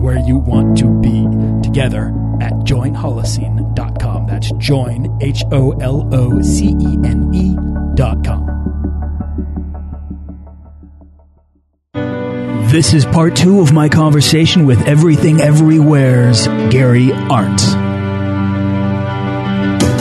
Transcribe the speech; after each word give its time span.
where 0.00 0.18
you 0.18 0.38
want 0.38 0.78
to 0.78 0.88
be 1.00 1.24
together 1.62 2.08
at 2.40 2.52
joinholocene.com. 2.64 4.26
That's 4.26 4.50
join, 4.52 5.18
H 5.20 5.44
O 5.52 5.72
L 5.72 6.08
O 6.12 6.40
C 6.42 6.68
E 6.80 6.98
N 7.04 7.30
E.com. 7.34 8.60
This 12.70 12.94
is 12.94 13.04
part 13.04 13.34
two 13.34 13.60
of 13.60 13.72
my 13.72 13.88
conversation 13.88 14.64
with 14.64 14.86
Everything 14.86 15.40
Everywhere's 15.40 16.46
Gary 16.46 17.12
Arndt. 17.12 17.58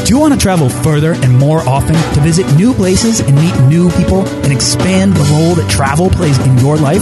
Do 0.06 0.16
you 0.16 0.20
want 0.20 0.34
to 0.36 0.40
travel 0.40 0.70
further 0.70 1.14
and 1.14 1.38
more 1.38 1.60
often 1.68 1.96
to 2.14 2.22
visit 2.22 2.46
new 2.56 2.74
places 2.74 3.20
and 3.22 3.36
meet 3.36 3.60
new 3.68 3.90
people 3.92 4.28
and 4.28 4.54
expand 4.54 5.14
the 5.14 5.24
role 5.34 5.56
that 5.56 5.70
travel 5.70 6.10
plays 6.10 6.38
in 6.46 6.58
your 6.60 6.78
life? 6.78 7.02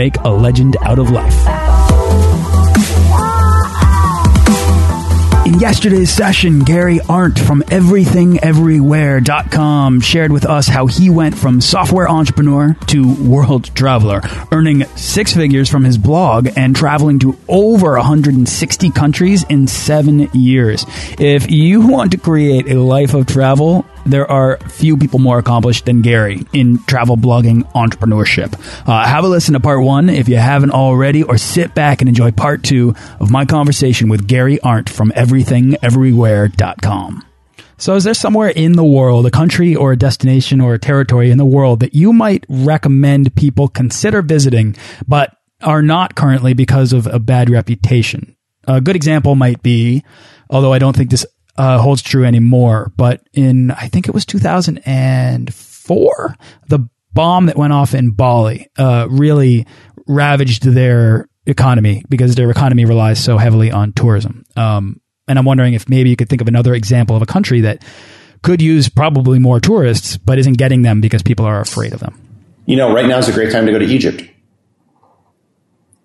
make 0.01 0.17
a 0.23 0.29
legend 0.29 0.75
out 0.81 0.97
of 0.97 1.11
life. 1.11 1.37
In 5.45 5.59
yesterday's 5.59 6.09
session, 6.09 6.61
Gary 6.61 6.99
Arndt 7.07 7.37
from 7.37 7.61
EverythingEverywhere.com 7.63 10.01
shared 10.01 10.31
with 10.31 10.45
us 10.45 10.67
how 10.67 10.87
he 10.87 11.11
went 11.11 11.37
from 11.37 11.61
software 11.61 12.09
entrepreneur 12.09 12.75
to 12.87 13.13
world 13.21 13.75
traveler, 13.75 14.21
earning 14.51 14.85
six 14.95 15.35
figures 15.35 15.69
from 15.69 15.83
his 15.83 15.99
blog 15.99 16.49
and 16.55 16.75
traveling 16.75 17.19
to 17.19 17.37
over 17.47 17.95
160 17.97 18.89
countries 18.89 19.43
in 19.49 19.67
seven 19.67 20.27
years. 20.33 20.83
If 21.19 21.51
you 21.51 21.85
want 21.85 22.13
to 22.13 22.17
create 22.17 22.71
a 22.71 22.79
life 22.79 23.13
of 23.13 23.27
travel, 23.27 23.85
there 24.05 24.29
are 24.29 24.57
few 24.69 24.97
people 24.97 25.17
more 25.19 25.39
accomplished 25.39 25.85
than 25.85 26.01
Gary 26.01 26.45
in 26.53 26.83
travel 26.85 27.15
blogging 27.17 27.63
entrepreneurship. 27.73 28.53
Uh, 28.87 29.05
have 29.05 29.23
a 29.23 29.27
listen 29.27 29.53
to 29.53 29.59
part 29.59 29.83
one 29.83 30.09
if 30.09 30.27
you 30.27 30.37
haven't 30.37 30.71
already, 30.71 31.21
or 31.23 31.37
sit 31.37 31.75
back 31.75 32.01
and 32.01 32.09
enjoy 32.09 32.31
part 32.31 32.63
two 32.63 32.95
of 33.19 33.29
my 33.31 33.45
conversation 33.45 34.09
with 34.09 34.27
Gary 34.27 34.59
Arndt 34.61 34.89
from 34.89 35.11
EverythingEverywhere.com. 35.11 37.25
So, 37.77 37.95
is 37.95 38.03
there 38.03 38.13
somewhere 38.13 38.49
in 38.49 38.73
the 38.73 38.83
world, 38.83 39.25
a 39.25 39.31
country 39.31 39.75
or 39.75 39.91
a 39.91 39.97
destination 39.97 40.61
or 40.61 40.75
a 40.75 40.79
territory 40.79 41.31
in 41.31 41.39
the 41.39 41.45
world 41.45 41.79
that 41.79 41.95
you 41.95 42.13
might 42.13 42.45
recommend 42.47 43.35
people 43.35 43.67
consider 43.67 44.21
visiting, 44.21 44.75
but 45.07 45.35
are 45.63 45.81
not 45.81 46.13
currently 46.13 46.53
because 46.53 46.93
of 46.93 47.07
a 47.07 47.17
bad 47.17 47.49
reputation? 47.49 48.35
A 48.67 48.81
good 48.81 48.95
example 48.95 49.33
might 49.33 49.63
be, 49.63 50.03
although 50.49 50.73
I 50.73 50.77
don't 50.77 50.95
think 50.95 51.09
this 51.09 51.25
uh, 51.57 51.79
holds 51.79 52.01
true 52.01 52.25
anymore. 52.25 52.91
But 52.95 53.21
in, 53.33 53.71
I 53.71 53.87
think 53.87 54.07
it 54.07 54.13
was 54.13 54.25
2004, 54.25 56.35
the 56.67 56.89
bomb 57.13 57.47
that 57.47 57.57
went 57.57 57.73
off 57.73 57.93
in 57.93 58.11
Bali 58.11 58.67
uh, 58.77 59.07
really 59.09 59.67
ravaged 60.07 60.63
their 60.63 61.27
economy 61.45 62.03
because 62.09 62.35
their 62.35 62.51
economy 62.51 62.85
relies 62.85 63.23
so 63.23 63.37
heavily 63.37 63.71
on 63.71 63.93
tourism. 63.93 64.43
Um, 64.55 65.01
and 65.27 65.39
I'm 65.39 65.45
wondering 65.45 65.73
if 65.73 65.89
maybe 65.89 66.09
you 66.09 66.15
could 66.15 66.29
think 66.29 66.41
of 66.41 66.47
another 66.47 66.73
example 66.73 67.15
of 67.15 67.21
a 67.21 67.25
country 67.25 67.61
that 67.61 67.83
could 68.43 68.61
use 68.61 68.89
probably 68.89 69.39
more 69.39 69.59
tourists, 69.59 70.17
but 70.17 70.39
isn't 70.39 70.57
getting 70.57 70.81
them 70.81 71.01
because 71.01 71.21
people 71.21 71.45
are 71.45 71.61
afraid 71.61 71.93
of 71.93 71.99
them. 71.99 72.19
You 72.65 72.75
know, 72.75 72.93
right 72.93 73.05
now 73.05 73.17
is 73.17 73.27
a 73.27 73.33
great 73.33 73.51
time 73.51 73.65
to 73.65 73.71
go 73.71 73.79
to 73.79 73.85
Egypt. 73.85 74.23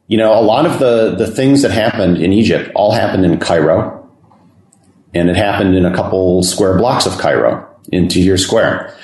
You 0.06 0.18
know, 0.18 0.38
a 0.38 0.42
lot 0.42 0.66
of 0.66 0.78
the, 0.78 1.16
the 1.16 1.26
things 1.26 1.62
that 1.62 1.70
happened 1.70 2.18
in 2.18 2.32
Egypt 2.32 2.70
all 2.74 2.92
happened 2.92 3.24
in 3.24 3.38
Cairo 3.38 3.95
and 5.16 5.30
it 5.30 5.36
happened 5.36 5.74
in 5.74 5.84
a 5.84 5.94
couple 5.94 6.42
square 6.42 6.76
blocks 6.76 7.06
of 7.06 7.18
Cairo 7.18 7.68
in 7.90 8.08
Tahrir 8.08 8.38
Square. 8.38 8.94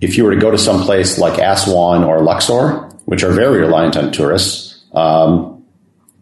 If 0.00 0.16
you 0.16 0.24
were 0.24 0.34
to 0.34 0.40
go 0.40 0.50
to 0.50 0.58
some 0.58 0.82
place 0.82 1.18
like 1.18 1.38
Aswan 1.38 2.04
or 2.04 2.20
Luxor, 2.20 2.90
which 3.04 3.22
are 3.22 3.32
very 3.32 3.60
reliant 3.60 3.96
on 3.96 4.12
tourists, 4.12 4.84
um, 4.92 5.64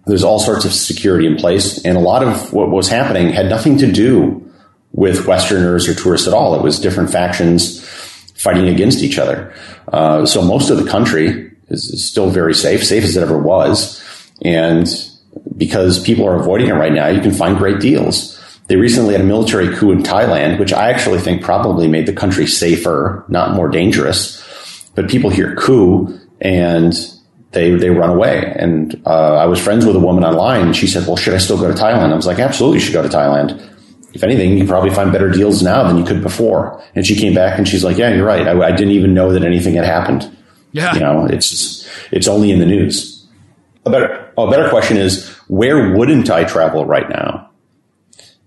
there's 0.06 0.24
all 0.24 0.38
sorts 0.38 0.64
of 0.64 0.72
security 0.72 1.26
in 1.26 1.36
place, 1.36 1.84
and 1.84 1.96
a 1.96 2.00
lot 2.00 2.22
of 2.22 2.52
what 2.52 2.70
was 2.70 2.88
happening 2.88 3.30
had 3.30 3.48
nothing 3.48 3.78
to 3.78 3.90
do 3.90 4.38
with 4.92 5.26
Westerners 5.26 5.88
or 5.88 5.94
tourists 5.94 6.28
at 6.28 6.34
all. 6.34 6.54
It 6.54 6.62
was 6.62 6.80
different 6.80 7.10
factions 7.10 7.80
fighting 8.34 8.68
against 8.68 9.02
each 9.02 9.18
other. 9.18 9.54
Uh, 9.88 10.26
so 10.26 10.42
most 10.42 10.70
of 10.70 10.76
the 10.82 10.90
country 10.90 11.52
is, 11.68 11.84
is 11.84 12.04
still 12.04 12.30
very 12.30 12.54
safe, 12.54 12.84
safe 12.84 13.04
as 13.04 13.16
it 13.16 13.22
ever 13.22 13.38
was, 13.38 14.02
and 14.44 14.86
because 15.56 16.02
people 16.02 16.26
are 16.26 16.38
avoiding 16.38 16.68
it 16.68 16.74
right 16.74 16.92
now, 16.92 17.06
you 17.06 17.20
can 17.20 17.32
find 17.32 17.56
great 17.56 17.80
deals. 17.80 18.41
They 18.68 18.76
recently 18.76 19.12
had 19.12 19.20
a 19.20 19.24
military 19.24 19.74
coup 19.74 19.90
in 19.90 20.02
Thailand, 20.02 20.58
which 20.58 20.72
I 20.72 20.90
actually 20.90 21.18
think 21.18 21.42
probably 21.42 21.88
made 21.88 22.06
the 22.06 22.12
country 22.12 22.46
safer, 22.46 23.24
not 23.28 23.54
more 23.54 23.68
dangerous. 23.68 24.40
But 24.94 25.08
people 25.08 25.30
hear 25.30 25.56
coup 25.56 26.18
and 26.40 26.94
they 27.52 27.70
they 27.70 27.90
run 27.90 28.10
away. 28.10 28.54
And 28.56 29.00
uh, 29.06 29.36
I 29.36 29.46
was 29.46 29.60
friends 29.60 29.86
with 29.86 29.96
a 29.96 30.00
woman 30.00 30.24
online, 30.24 30.62
and 30.62 30.76
she 30.76 30.86
said, 30.86 31.06
"Well, 31.06 31.16
should 31.16 31.34
I 31.34 31.38
still 31.38 31.58
go 31.58 31.68
to 31.68 31.74
Thailand?" 31.74 32.12
I 32.12 32.16
was 32.16 32.26
like, 32.26 32.38
"Absolutely, 32.38 32.78
you 32.78 32.84
should 32.84 32.94
go 32.94 33.02
to 33.02 33.08
Thailand." 33.08 33.68
If 34.14 34.22
anything, 34.22 34.58
you 34.58 34.66
probably 34.66 34.90
find 34.90 35.10
better 35.10 35.30
deals 35.30 35.62
now 35.62 35.86
than 35.86 35.96
you 35.96 36.04
could 36.04 36.22
before. 36.22 36.82
And 36.94 37.06
she 37.06 37.16
came 37.16 37.34
back 37.34 37.56
and 37.58 37.66
she's 37.66 37.84
like, 37.84 37.96
"Yeah, 37.96 38.14
you're 38.14 38.26
right. 38.26 38.46
I, 38.46 38.58
I 38.60 38.72
didn't 38.72 38.92
even 38.92 39.14
know 39.14 39.32
that 39.32 39.44
anything 39.44 39.74
had 39.74 39.84
happened. 39.84 40.34
Yeah, 40.72 40.94
you 40.94 41.00
know, 41.00 41.26
it's 41.26 41.50
just, 41.50 41.88
it's 42.10 42.28
only 42.28 42.50
in 42.50 42.58
the 42.58 42.66
news." 42.66 43.26
A 43.84 43.90
better 43.90 44.32
a 44.36 44.50
better 44.50 44.68
question 44.70 44.96
is, 44.96 45.28
where 45.48 45.94
wouldn't 45.96 46.30
I 46.30 46.44
travel 46.44 46.84
right 46.86 47.08
now? 47.08 47.50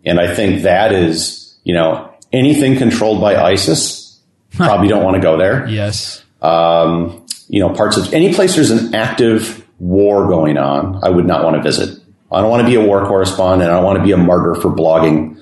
And 0.05 0.19
I 0.19 0.33
think 0.33 0.63
that 0.63 0.91
is, 0.91 1.55
you 1.63 1.73
know, 1.73 2.13
anything 2.31 2.77
controlled 2.77 3.21
by 3.21 3.35
ISIS, 3.35 4.19
probably 4.51 4.87
don't 4.87 5.03
want 5.03 5.15
to 5.15 5.21
go 5.21 5.37
there. 5.37 5.67
Yes. 5.67 6.23
Um, 6.41 7.25
you 7.47 7.59
know, 7.59 7.69
parts 7.73 7.97
of 7.97 8.13
any 8.13 8.33
place 8.33 8.55
there's 8.55 8.71
an 8.71 8.93
active 8.93 9.65
war 9.79 10.27
going 10.27 10.57
on, 10.57 10.99
I 11.03 11.09
would 11.09 11.25
not 11.25 11.43
want 11.43 11.55
to 11.55 11.61
visit. 11.61 11.99
I 12.31 12.41
don't 12.41 12.49
want 12.49 12.63
to 12.63 12.67
be 12.67 12.75
a 12.75 12.81
war 12.81 13.05
correspondent. 13.05 13.69
I 13.69 13.75
don't 13.75 13.83
want 13.83 13.99
to 13.99 14.03
be 14.03 14.11
a 14.11 14.17
martyr 14.17 14.55
for 14.55 14.69
blogging. 14.69 15.39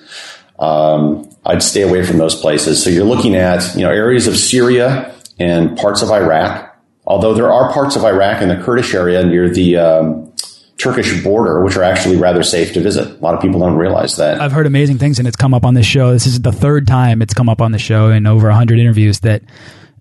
Um, 0.59 1.29
I'd 1.45 1.63
stay 1.63 1.81
away 1.81 2.05
from 2.05 2.17
those 2.17 2.39
places. 2.39 2.83
So 2.83 2.89
you're 2.89 3.05
looking 3.05 3.35
at, 3.35 3.75
you 3.75 3.81
know, 3.81 3.89
areas 3.89 4.27
of 4.27 4.37
Syria 4.37 5.15
and 5.39 5.77
parts 5.77 6.01
of 6.01 6.11
Iraq. 6.11 6.69
Although 7.05 7.33
there 7.33 7.51
are 7.51 7.73
parts 7.73 7.95
of 7.95 8.03
Iraq 8.03 8.41
in 8.41 8.49
the 8.49 8.57
Kurdish 8.57 8.93
area 8.93 9.25
near 9.25 9.49
the 9.49 9.77
um, 9.77 10.32
Turkish 10.77 11.23
border, 11.23 11.63
which 11.63 11.77
are 11.77 11.83
actually 11.83 12.17
rather 12.17 12.43
safe 12.43 12.73
to 12.73 12.81
visit. 12.81 13.07
A 13.07 13.23
lot 13.23 13.35
of 13.35 13.41
people 13.41 13.59
don't 13.59 13.75
realize 13.75 14.17
that. 14.17 14.41
I've 14.41 14.51
heard 14.51 14.65
amazing 14.65 14.97
things, 14.97 15.19
and 15.19 15.27
it's 15.27 15.37
come 15.37 15.53
up 15.53 15.65
on 15.65 15.75
this 15.75 15.85
show. 15.85 16.11
This 16.11 16.25
is 16.25 16.41
the 16.41 16.51
third 16.51 16.87
time 16.87 17.21
it's 17.21 17.33
come 17.33 17.47
up 17.47 17.61
on 17.61 17.71
the 17.71 17.79
show 17.79 18.09
in 18.09 18.25
over 18.25 18.47
100 18.47 18.79
interviews 18.79 19.19
that 19.21 19.43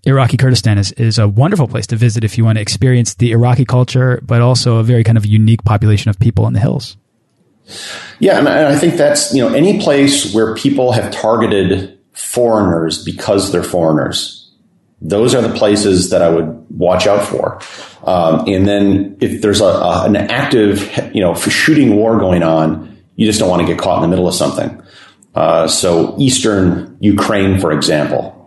Iraqi 0.05 0.35
Kurdistan 0.35 0.77
is, 0.77 0.91
is 0.93 1.17
a 1.17 1.27
wonderful 1.27 1.67
place 1.67 1.87
to 1.87 1.95
visit 1.95 2.23
if 2.23 2.37
you 2.37 2.43
want 2.43 2.57
to 2.57 2.61
experience 2.61 3.13
the 3.15 3.31
Iraqi 3.31 3.65
culture, 3.65 4.19
but 4.23 4.41
also 4.41 4.77
a 4.77 4.83
very 4.83 5.03
kind 5.03 5.17
of 5.17 5.25
unique 5.25 5.63
population 5.63 6.09
of 6.09 6.19
people 6.19 6.47
in 6.47 6.53
the 6.53 6.59
hills. 6.59 6.97
Yeah, 8.19 8.39
and 8.39 8.49
I 8.49 8.75
think 8.75 8.95
that's, 8.95 9.33
you 9.33 9.41
know, 9.41 9.53
any 9.53 9.79
place 9.79 10.33
where 10.33 10.53
people 10.55 10.91
have 10.91 11.11
targeted 11.11 11.97
foreigners 12.11 13.03
because 13.03 13.51
they're 13.51 13.63
foreigners 13.63 14.42
Those 15.05 15.35
are 15.35 15.41
the 15.41 15.53
places 15.53 16.11
that 16.11 16.21
I 16.21 16.29
would 16.29 16.65
watch 16.69 17.07
out 17.07 17.27
for. 17.27 17.59
Um, 18.09 18.45
and 18.47 18.65
then 18.65 19.17
if 19.19 19.41
there's 19.41 19.59
a, 19.59 19.65
a, 19.65 20.05
an 20.05 20.15
active, 20.15 21.13
you 21.13 21.19
know, 21.19 21.35
shooting 21.35 21.97
war 21.97 22.17
going 22.17 22.41
on, 22.41 22.97
you 23.17 23.27
just 23.27 23.39
don't 23.39 23.49
want 23.49 23.61
to 23.61 23.67
get 23.67 23.77
caught 23.77 23.97
in 23.97 24.01
the 24.01 24.07
middle 24.07 24.27
of 24.27 24.33
something. 24.33 24.81
Uh, 25.35 25.67
so 25.67 26.15
Eastern 26.17 26.97
Ukraine, 27.01 27.59
for 27.59 27.73
example, 27.73 28.39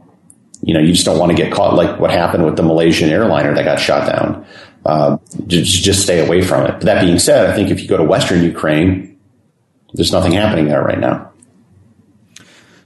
you 0.62 0.72
know, 0.72 0.80
you 0.80 0.92
just 0.92 1.04
don't 1.04 1.18
want 1.18 1.30
to 1.30 1.36
get 1.36 1.52
caught 1.52 1.74
like 1.74 2.00
what 2.00 2.10
happened 2.10 2.46
with 2.46 2.56
the 2.56 2.62
Malaysian 2.62 3.10
airliner 3.10 3.54
that 3.54 3.64
got 3.64 3.78
shot 3.78 4.10
down. 4.10 4.46
Uh, 4.86 5.18
just, 5.46 5.82
just 5.82 6.02
stay 6.02 6.24
away 6.24 6.40
from 6.40 6.64
it. 6.64 6.72
But 6.72 6.82
that 6.82 7.02
being 7.02 7.18
said, 7.18 7.50
I 7.50 7.54
think 7.54 7.70
if 7.70 7.82
you 7.82 7.88
go 7.88 7.98
to 7.98 8.04
Western 8.04 8.42
Ukraine, 8.42 9.18
there's 9.92 10.12
nothing 10.12 10.32
happening 10.32 10.68
there 10.68 10.82
right 10.82 10.98
now. 10.98 11.32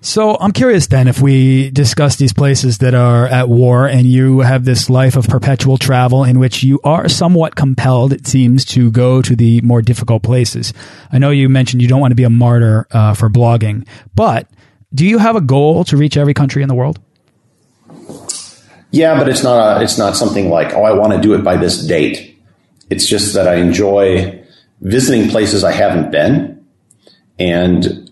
So 0.02 0.38
I'm 0.40 0.52
curious 0.52 0.86
then 0.86 1.08
if 1.08 1.20
we 1.20 1.70
discuss 1.70 2.16
these 2.16 2.32
places 2.32 2.78
that 2.78 2.94
are 2.94 3.26
at 3.26 3.50
war 3.50 3.86
and 3.86 4.06
you 4.06 4.40
have 4.40 4.64
this 4.64 4.88
life 4.88 5.14
of 5.14 5.28
perpetual 5.28 5.76
travel 5.76 6.24
in 6.24 6.38
which 6.38 6.62
you 6.62 6.80
are 6.84 7.06
somewhat 7.08 7.54
compelled, 7.54 8.14
it 8.14 8.26
seems, 8.26 8.64
to 8.66 8.90
go 8.90 9.20
to 9.20 9.36
the 9.36 9.60
more 9.60 9.82
difficult 9.82 10.22
places. 10.22 10.72
I 11.12 11.18
know 11.18 11.30
you 11.30 11.50
mentioned 11.50 11.82
you 11.82 11.88
don't 11.88 12.00
want 12.00 12.12
to 12.12 12.16
be 12.16 12.24
a 12.24 12.30
martyr 12.30 12.86
uh, 12.90 13.12
for 13.12 13.28
blogging, 13.28 13.86
but 14.14 14.48
do 14.94 15.06
you 15.06 15.18
have 15.18 15.36
a 15.36 15.40
goal 15.40 15.84
to 15.84 15.98
reach 15.98 16.16
every 16.16 16.32
country 16.32 16.62
in 16.62 16.68
the 16.68 16.74
world? 16.74 16.98
Yeah, 18.90 19.18
but 19.18 19.28
it's 19.28 19.42
not 19.42 19.80
a, 19.80 19.84
it's 19.84 19.98
not 19.98 20.16
something 20.16 20.48
like, 20.48 20.72
oh, 20.72 20.82
I 20.82 20.92
want 20.92 21.12
to 21.12 21.20
do 21.20 21.34
it 21.34 21.44
by 21.44 21.56
this 21.58 21.86
date. 21.86 22.40
It's 22.88 23.06
just 23.06 23.34
that 23.34 23.46
I 23.46 23.56
enjoy 23.56 24.44
visiting 24.80 25.28
places 25.28 25.62
I 25.62 25.72
haven't 25.72 26.10
been 26.10 26.66
and 27.38 28.09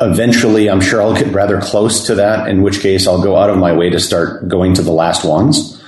eventually 0.00 0.68
I'm 0.68 0.80
sure 0.80 1.00
I'll 1.00 1.14
get 1.14 1.32
rather 1.32 1.60
close 1.60 2.06
to 2.06 2.16
that, 2.16 2.48
in 2.48 2.62
which 2.62 2.80
case 2.80 3.06
I'll 3.06 3.22
go 3.22 3.36
out 3.36 3.50
of 3.50 3.58
my 3.58 3.72
way 3.72 3.90
to 3.90 4.00
start 4.00 4.48
going 4.48 4.74
to 4.74 4.82
the 4.82 4.92
last 4.92 5.24
ones. 5.24 5.80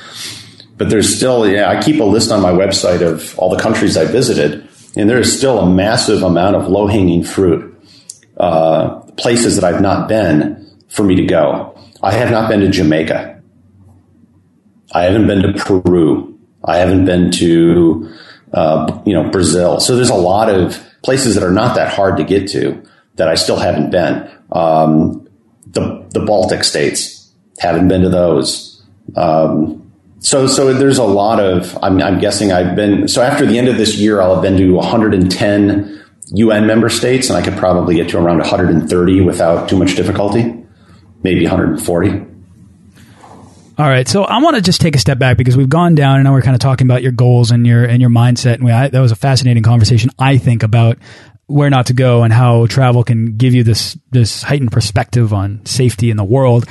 But 0.76 0.90
there's 0.90 1.14
still, 1.14 1.48
yeah, 1.48 1.70
I 1.70 1.82
keep 1.82 2.00
a 2.00 2.04
list 2.04 2.30
on 2.30 2.42
my 2.42 2.52
website 2.52 3.00
of 3.00 3.38
all 3.38 3.50
the 3.54 3.62
countries 3.62 3.96
I 3.96 4.04
visited, 4.04 4.68
and 4.96 5.08
there 5.08 5.18
is 5.18 5.36
still 5.36 5.58
a 5.58 5.70
massive 5.70 6.22
amount 6.22 6.56
of 6.56 6.68
low 6.68 6.86
hanging 6.86 7.24
fruit, 7.24 7.74
uh, 8.36 9.00
places 9.16 9.56
that 9.56 9.64
I've 9.64 9.80
not 9.80 10.08
been 10.08 10.66
for 10.88 11.02
me 11.02 11.14
to 11.16 11.24
go. 11.24 11.78
I 12.02 12.12
have 12.12 12.30
not 12.30 12.48
been 12.48 12.60
to 12.60 12.68
Jamaica. 12.68 13.42
I 14.92 15.02
haven't 15.02 15.26
been 15.26 15.42
to 15.42 15.52
Peru. 15.54 16.38
I 16.62 16.76
haven't 16.76 17.06
been 17.06 17.30
to, 17.32 18.12
uh, 18.52 19.02
you 19.04 19.14
know, 19.14 19.30
Brazil. 19.30 19.80
So 19.80 19.96
there's 19.96 20.10
a 20.10 20.14
lot 20.14 20.50
of 20.50 20.82
places 21.02 21.34
that 21.34 21.44
are 21.44 21.52
not 21.52 21.74
that 21.76 21.92
hard 21.92 22.18
to 22.18 22.24
get 22.24 22.48
to 22.48 22.82
that 23.16 23.28
I 23.28 23.34
still 23.34 23.56
haven't 23.56 23.90
been. 23.90 24.30
Um, 24.52 25.28
the 25.66 26.06
the 26.10 26.20
Baltic 26.20 26.64
states 26.64 27.30
haven't 27.58 27.88
been 27.88 28.02
to 28.02 28.08
those. 28.08 28.82
Um, 29.16 29.92
so 30.20 30.46
so 30.46 30.72
there's 30.72 30.98
a 30.98 31.04
lot 31.04 31.40
of. 31.40 31.76
I'm, 31.82 32.00
I'm 32.00 32.18
guessing 32.18 32.52
I've 32.52 32.76
been. 32.76 33.08
So 33.08 33.22
after 33.22 33.46
the 33.46 33.58
end 33.58 33.68
of 33.68 33.76
this 33.76 33.96
year, 33.96 34.20
I'll 34.20 34.34
have 34.34 34.42
been 34.42 34.56
to 34.56 34.72
110 34.72 36.04
UN 36.32 36.66
member 36.66 36.88
states, 36.88 37.30
and 37.30 37.38
I 37.38 37.42
could 37.42 37.56
probably 37.56 37.96
get 37.96 38.08
to 38.10 38.18
around 38.18 38.38
130 38.38 39.20
without 39.20 39.68
too 39.68 39.76
much 39.76 39.94
difficulty, 39.94 40.64
maybe 41.22 41.42
140. 41.44 42.26
All 43.78 43.86
right, 43.86 44.08
so 44.08 44.24
I 44.24 44.42
want 44.42 44.56
to 44.56 44.62
just 44.62 44.80
take 44.80 44.96
a 44.96 44.98
step 44.98 45.18
back 45.18 45.36
because 45.36 45.54
we've 45.54 45.68
gone 45.68 45.94
down, 45.94 46.16
and 46.16 46.24
now 46.24 46.32
we're 46.32 46.40
kind 46.40 46.54
of 46.54 46.60
talking 46.60 46.86
about 46.86 47.02
your 47.02 47.12
goals 47.12 47.50
and 47.50 47.66
your 47.66 47.84
and 47.84 48.00
your 48.00 48.08
mindset, 48.08 48.54
and 48.54 48.64
we, 48.64 48.72
I, 48.72 48.88
that 48.88 49.00
was 49.00 49.12
a 49.12 49.16
fascinating 49.16 49.62
conversation. 49.62 50.10
I 50.18 50.38
think 50.38 50.62
about 50.62 50.96
where 51.46 51.70
not 51.70 51.86
to 51.86 51.92
go 51.92 52.22
and 52.22 52.32
how 52.32 52.66
travel 52.66 53.04
can 53.04 53.36
give 53.36 53.54
you 53.54 53.62
this 53.62 53.98
this 54.10 54.42
heightened 54.42 54.72
perspective 54.72 55.32
on 55.32 55.64
safety 55.64 56.10
in 56.10 56.16
the 56.16 56.24
world. 56.24 56.66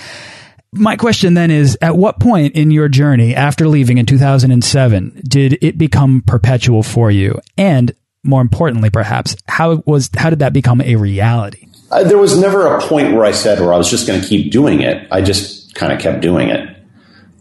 My 0.74 0.98
question 0.98 1.36
then 1.36 1.52
is 1.52 1.78
at 1.82 1.96
what 1.96 2.20
point 2.20 2.56
in 2.56 2.70
your 2.72 2.90
journey 2.90 3.34
after 3.34 3.68
leaving 3.68 3.98
in 3.98 4.06
2007 4.06 5.22
did 5.26 5.58
it 5.62 5.78
become 5.78 6.22
perpetual 6.26 6.84
for 6.84 7.10
you 7.10 7.40
and 7.58 7.96
more 8.24 8.42
importantly 8.42 8.90
perhaps 8.90 9.38
how 9.48 9.82
was 9.86 10.10
how 10.18 10.30
did 10.30 10.40
that 10.40 10.52
become 10.52 10.82
a 10.82 10.96
reality? 10.98 11.68
Uh, 11.92 12.04
there 12.04 12.18
was 12.18 12.38
never 12.38 12.76
a 12.76 12.82
point 12.82 13.14
where 13.14 13.24
I 13.24 13.32
said 13.32 13.60
where 13.60 13.74
I 13.74 13.78
was 13.78 13.90
just 13.90 14.08
going 14.08 14.20
to 14.20 14.28
keep 14.28 14.52
doing 14.52 14.82
it. 14.82 15.08
I 15.12 15.22
just 15.22 15.76
kind 15.76 15.94
of 15.94 16.00
kept 16.00 16.22
doing 16.22 16.50
it. 16.50 16.76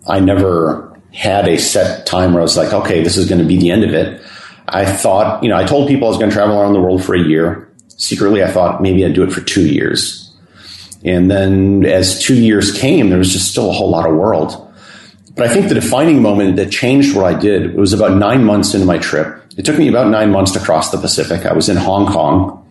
I 0.06 0.20
never 0.20 1.00
had 1.12 1.48
a 1.48 1.56
set 1.56 2.06
time 2.06 2.32
where 2.32 2.40
I 2.40 2.42
was 2.42 2.56
like, 2.56 2.72
okay, 2.72 3.02
this 3.02 3.16
is 3.16 3.28
going 3.28 3.40
to 3.40 3.46
be 3.46 3.56
the 3.56 3.70
end 3.70 3.84
of 3.84 3.94
it. 3.94 4.22
I 4.68 4.84
thought, 4.84 5.42
you 5.42 5.48
know, 5.48 5.56
I 5.56 5.64
told 5.64 5.88
people 5.88 6.08
I 6.08 6.10
was 6.10 6.18
going 6.18 6.30
to 6.30 6.34
travel 6.34 6.60
around 6.60 6.72
the 6.72 6.80
world 6.80 7.04
for 7.04 7.14
a 7.14 7.20
year. 7.20 7.70
Secretly, 7.88 8.42
I 8.42 8.50
thought 8.50 8.82
maybe 8.82 9.04
I'd 9.04 9.14
do 9.14 9.22
it 9.22 9.32
for 9.32 9.40
two 9.40 9.66
years. 9.66 10.32
And 11.04 11.30
then 11.30 11.84
as 11.84 12.22
two 12.22 12.34
years 12.34 12.76
came, 12.76 13.10
there 13.10 13.18
was 13.18 13.32
just 13.32 13.50
still 13.50 13.68
a 13.68 13.72
whole 13.72 13.90
lot 13.90 14.08
of 14.08 14.16
world. 14.16 14.60
But 15.36 15.48
I 15.48 15.52
think 15.52 15.68
the 15.68 15.74
defining 15.74 16.22
moment 16.22 16.56
that 16.56 16.70
changed 16.70 17.14
what 17.14 17.24
I 17.24 17.38
did, 17.38 17.74
was 17.74 17.92
about 17.92 18.16
nine 18.16 18.44
months 18.44 18.72
into 18.72 18.86
my 18.86 18.98
trip. 18.98 19.42
It 19.56 19.64
took 19.64 19.78
me 19.78 19.88
about 19.88 20.08
nine 20.08 20.30
months 20.30 20.52
to 20.52 20.60
cross 20.60 20.90
the 20.90 20.98
Pacific. 20.98 21.44
I 21.44 21.52
was 21.52 21.68
in 21.68 21.76
Hong 21.76 22.06
Kong. 22.06 22.66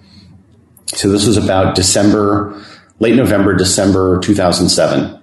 So 0.87 1.09
this 1.09 1.27
was 1.27 1.37
about 1.37 1.75
December, 1.75 2.59
late 2.99 3.15
November, 3.15 3.53
December 3.55 4.19
2007. 4.19 5.19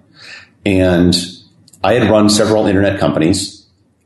And 0.67 1.17
I 1.83 1.95
had 1.95 2.11
run 2.11 2.29
several 2.29 2.67
internet 2.67 3.01
companies 3.01 3.60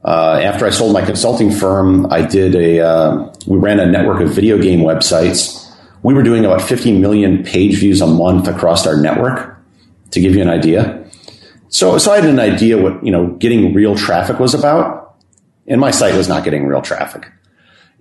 uh, 0.05 0.41
after 0.43 0.67
I 0.67 0.71
sold 0.71 0.93
my 0.93 1.05
consulting 1.05 1.51
firm, 1.51 2.06
I 2.12 2.23
did 2.23 2.55
a, 2.55 2.81
uh, 2.81 3.33
we 3.47 3.59
ran 3.59 3.81
a 3.81 3.87
network 3.87 4.21
of 4.21 4.31
video 4.31 4.59
game 4.59 4.81
websites. 4.81 5.75
We 6.03 6.12
were 6.12 6.23
doing 6.23 6.45
about 6.45 6.61
50 6.61 6.99
million 6.99 7.43
page 7.43 7.79
views 7.79 8.03
a 8.03 8.06
month 8.06 8.47
across 8.47 8.87
our 8.87 8.97
network 8.97 9.59
to 10.11 10.21
give 10.21 10.35
you 10.35 10.43
an 10.43 10.51
idea. 10.51 11.09
So, 11.69 11.97
so 11.97 12.12
I 12.12 12.17
had 12.17 12.27
an 12.27 12.39
idea 12.39 12.81
what, 12.81 13.05
you 13.05 13.11
know, 13.11 13.29
getting 13.29 13.73
real 13.73 13.97
traffic 13.97 14.39
was 14.39 14.53
about. 14.53 15.17
And 15.67 15.81
my 15.81 15.91
site 15.91 16.15
was 16.15 16.29
not 16.29 16.45
getting 16.45 16.67
real 16.67 16.83
traffic. 16.83 17.27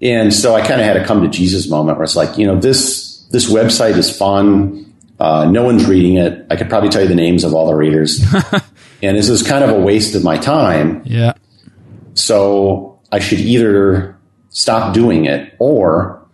And 0.02 0.34
so 0.34 0.54
I 0.54 0.60
kind 0.60 0.82
of 0.82 0.86
had 0.86 0.98
a 0.98 1.06
come 1.06 1.22
to 1.22 1.30
Jesus 1.30 1.70
moment 1.70 1.98
where 1.98 2.04
it's 2.04 2.18
like, 2.18 2.38
you 2.38 2.46
know, 2.46 2.60
this, 2.60 3.26
this 3.32 3.50
website 3.50 3.96
is 3.96 4.16
fun. 4.16 4.94
Uh, 5.18 5.50
no 5.50 5.64
one's 5.64 5.86
reading 5.86 6.18
it. 6.18 6.46
I 6.52 6.58
could 6.58 6.68
probably 6.68 6.90
tell 6.90 7.02
you 7.02 7.08
the 7.08 7.16
names 7.16 7.46
of 7.46 7.54
all 7.54 7.68
the 7.68 7.76
readers. 7.76 8.22
and 9.02 9.18
this 9.18 9.30
is 9.30 9.42
kind 9.42 9.64
of 9.64 9.70
a 9.70 9.80
waste 9.80 10.16
of 10.16 10.24
my 10.24 10.38
time. 10.38 11.02
Yeah. 11.06 11.34
So 12.24 13.02
I 13.12 13.20
should 13.20 13.40
either 13.40 14.18
stop 14.48 14.94
doing 14.94 15.26
it 15.26 15.54
or 15.60 16.26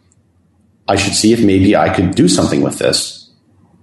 I 0.88 0.97
should 0.97 1.13
see 1.13 1.33
if 1.33 1.44
maybe 1.44 1.75
I 1.75 1.91
could 1.91 2.13
do 2.13 2.27
something 2.27 2.62
with 2.62 2.77
this. 2.77 3.31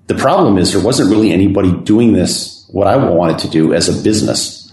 The 0.06 0.14
problem 0.14 0.56
is 0.56 0.72
there 0.72 0.84
wasn't 0.84 1.10
really 1.10 1.32
anybody 1.32 1.72
doing 1.82 2.12
this, 2.12 2.64
what 2.70 2.86
I 2.86 2.94
wanted 2.96 3.40
to 3.40 3.48
do 3.48 3.74
as 3.74 3.88
a 3.88 4.02
business. 4.04 4.72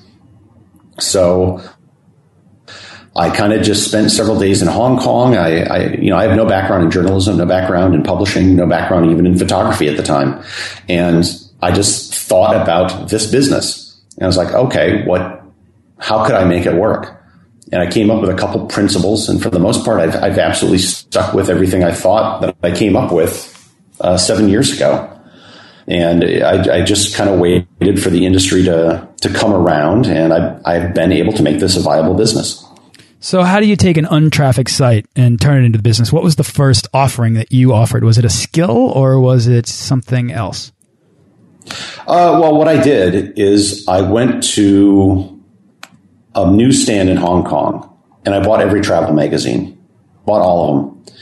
So 1.00 1.59
I 3.15 3.36
kind 3.36 3.51
of 3.51 3.63
just 3.63 3.88
spent 3.88 4.12
several 4.12 4.39
days 4.39 4.62
in 4.62 4.68
Hong 4.68 5.00
Kong. 5.00 5.36
I, 5.36 5.63
I, 5.63 5.79
you 5.94 6.12
know, 6.12 6.18
I 6.18 6.27
have 6.27 6.38
no 6.38 6.45
background 6.45 6.83
in 6.83 6.91
journalism, 6.91 7.38
no 7.38 7.47
background 7.47 7.95
in 7.95 8.03
publishing, 8.03 8.55
no 8.55 8.67
background 8.67 9.10
even 9.10 9.25
in 9.25 9.39
photography 9.39 9.88
at 9.88 9.98
the 9.98 10.03
time. 10.03 10.43
And 10.88 11.25
I 11.63 11.72
just 11.72 12.13
thought 12.13 12.55
about 12.55 13.10
this 13.10 13.25
business. 13.25 14.00
And 14.17 14.25
I 14.25 14.27
was 14.27 14.38
like, 14.38 14.53
okay, 14.53 15.03
what, 15.03 15.43
how 15.98 16.27
could 16.27 16.36
I 16.36 16.43
make 16.43 16.67
it 16.67 16.75
work? 16.75 17.23
And 17.74 17.82
I 17.82 17.89
came 17.89 18.12
up 18.12 18.22
with 18.22 18.30
a 18.30 18.36
couple 18.36 18.63
principles, 18.68 19.27
and 19.27 19.42
for 19.42 19.50
the 19.50 19.58
most 19.58 19.84
part, 19.84 20.00
I've, 20.00 20.15
I've 20.22 20.38
absolutely 20.38 20.77
stuck 20.77 21.34
with 21.34 21.50
everything 21.50 21.84
I 21.84 21.92
thought 21.92 22.42
that 22.42 22.56
I 22.62 22.70
came 22.70 22.96
up 22.96 23.12
with 23.12 23.50
uh, 24.00 24.15
seven 24.15 24.48
years 24.48 24.75
ago. 24.75 25.10
And 25.88 26.24
I, 26.24 26.82
I 26.82 26.82
just 26.84 27.15
kind 27.15 27.32
of 27.32 27.39
waited 27.39 28.01
for 28.01 28.12
the 28.12 28.27
industry 28.27 28.63
to 28.65 29.10
to 29.22 29.30
come 29.34 29.53
around, 29.53 30.06
and 30.06 30.32
I, 30.32 30.60
I've 30.65 30.94
been 30.94 31.12
able 31.12 31.34
to 31.34 31.42
make 31.42 31.60
this 31.60 31.75
a 31.75 31.80
viable 31.80 32.13
business. 32.13 32.63
So, 33.20 33.42
how 33.42 33.60
do 33.60 33.65
you 33.65 33.75
take 33.75 33.98
an 33.98 34.06
untrafficked 34.06 34.70
site 34.70 35.08
and 35.15 35.42
turn 35.42 35.63
it 35.63 35.65
into 35.65 35.80
the 35.80 35.84
business? 35.84 36.13
What 36.13 36.24
was 36.24 36.36
the 36.36 36.44
first 36.44 36.88
offering 36.94 37.34
that 37.34 37.51
you 37.51 37.74
offered? 37.74 38.03
Was 38.03 38.20
it 38.20 38.25
a 38.25 38.30
skill 38.30 38.70
or 38.70 39.20
was 39.20 39.48
it 39.48 39.65
something 39.65 40.32
else? 40.32 40.72
Uh, 42.01 42.38
well, 42.39 42.56
what 42.56 42.68
I 42.68 42.84
did 42.84 43.39
is 43.39 43.88
I 43.88 44.01
went 44.01 44.44
to 44.56 45.32
a 46.35 46.51
newsstand 46.51 47.09
in 47.09 47.17
Hong 47.17 47.43
Kong, 47.43 47.89
and 48.25 48.33
I 48.33 48.43
bought 48.43 48.61
every 48.61 48.81
travel 48.81 49.13
magazine, 49.13 49.77
bought 50.25 50.41
all 50.41 50.69
of 50.69 50.85
them, 50.85 51.15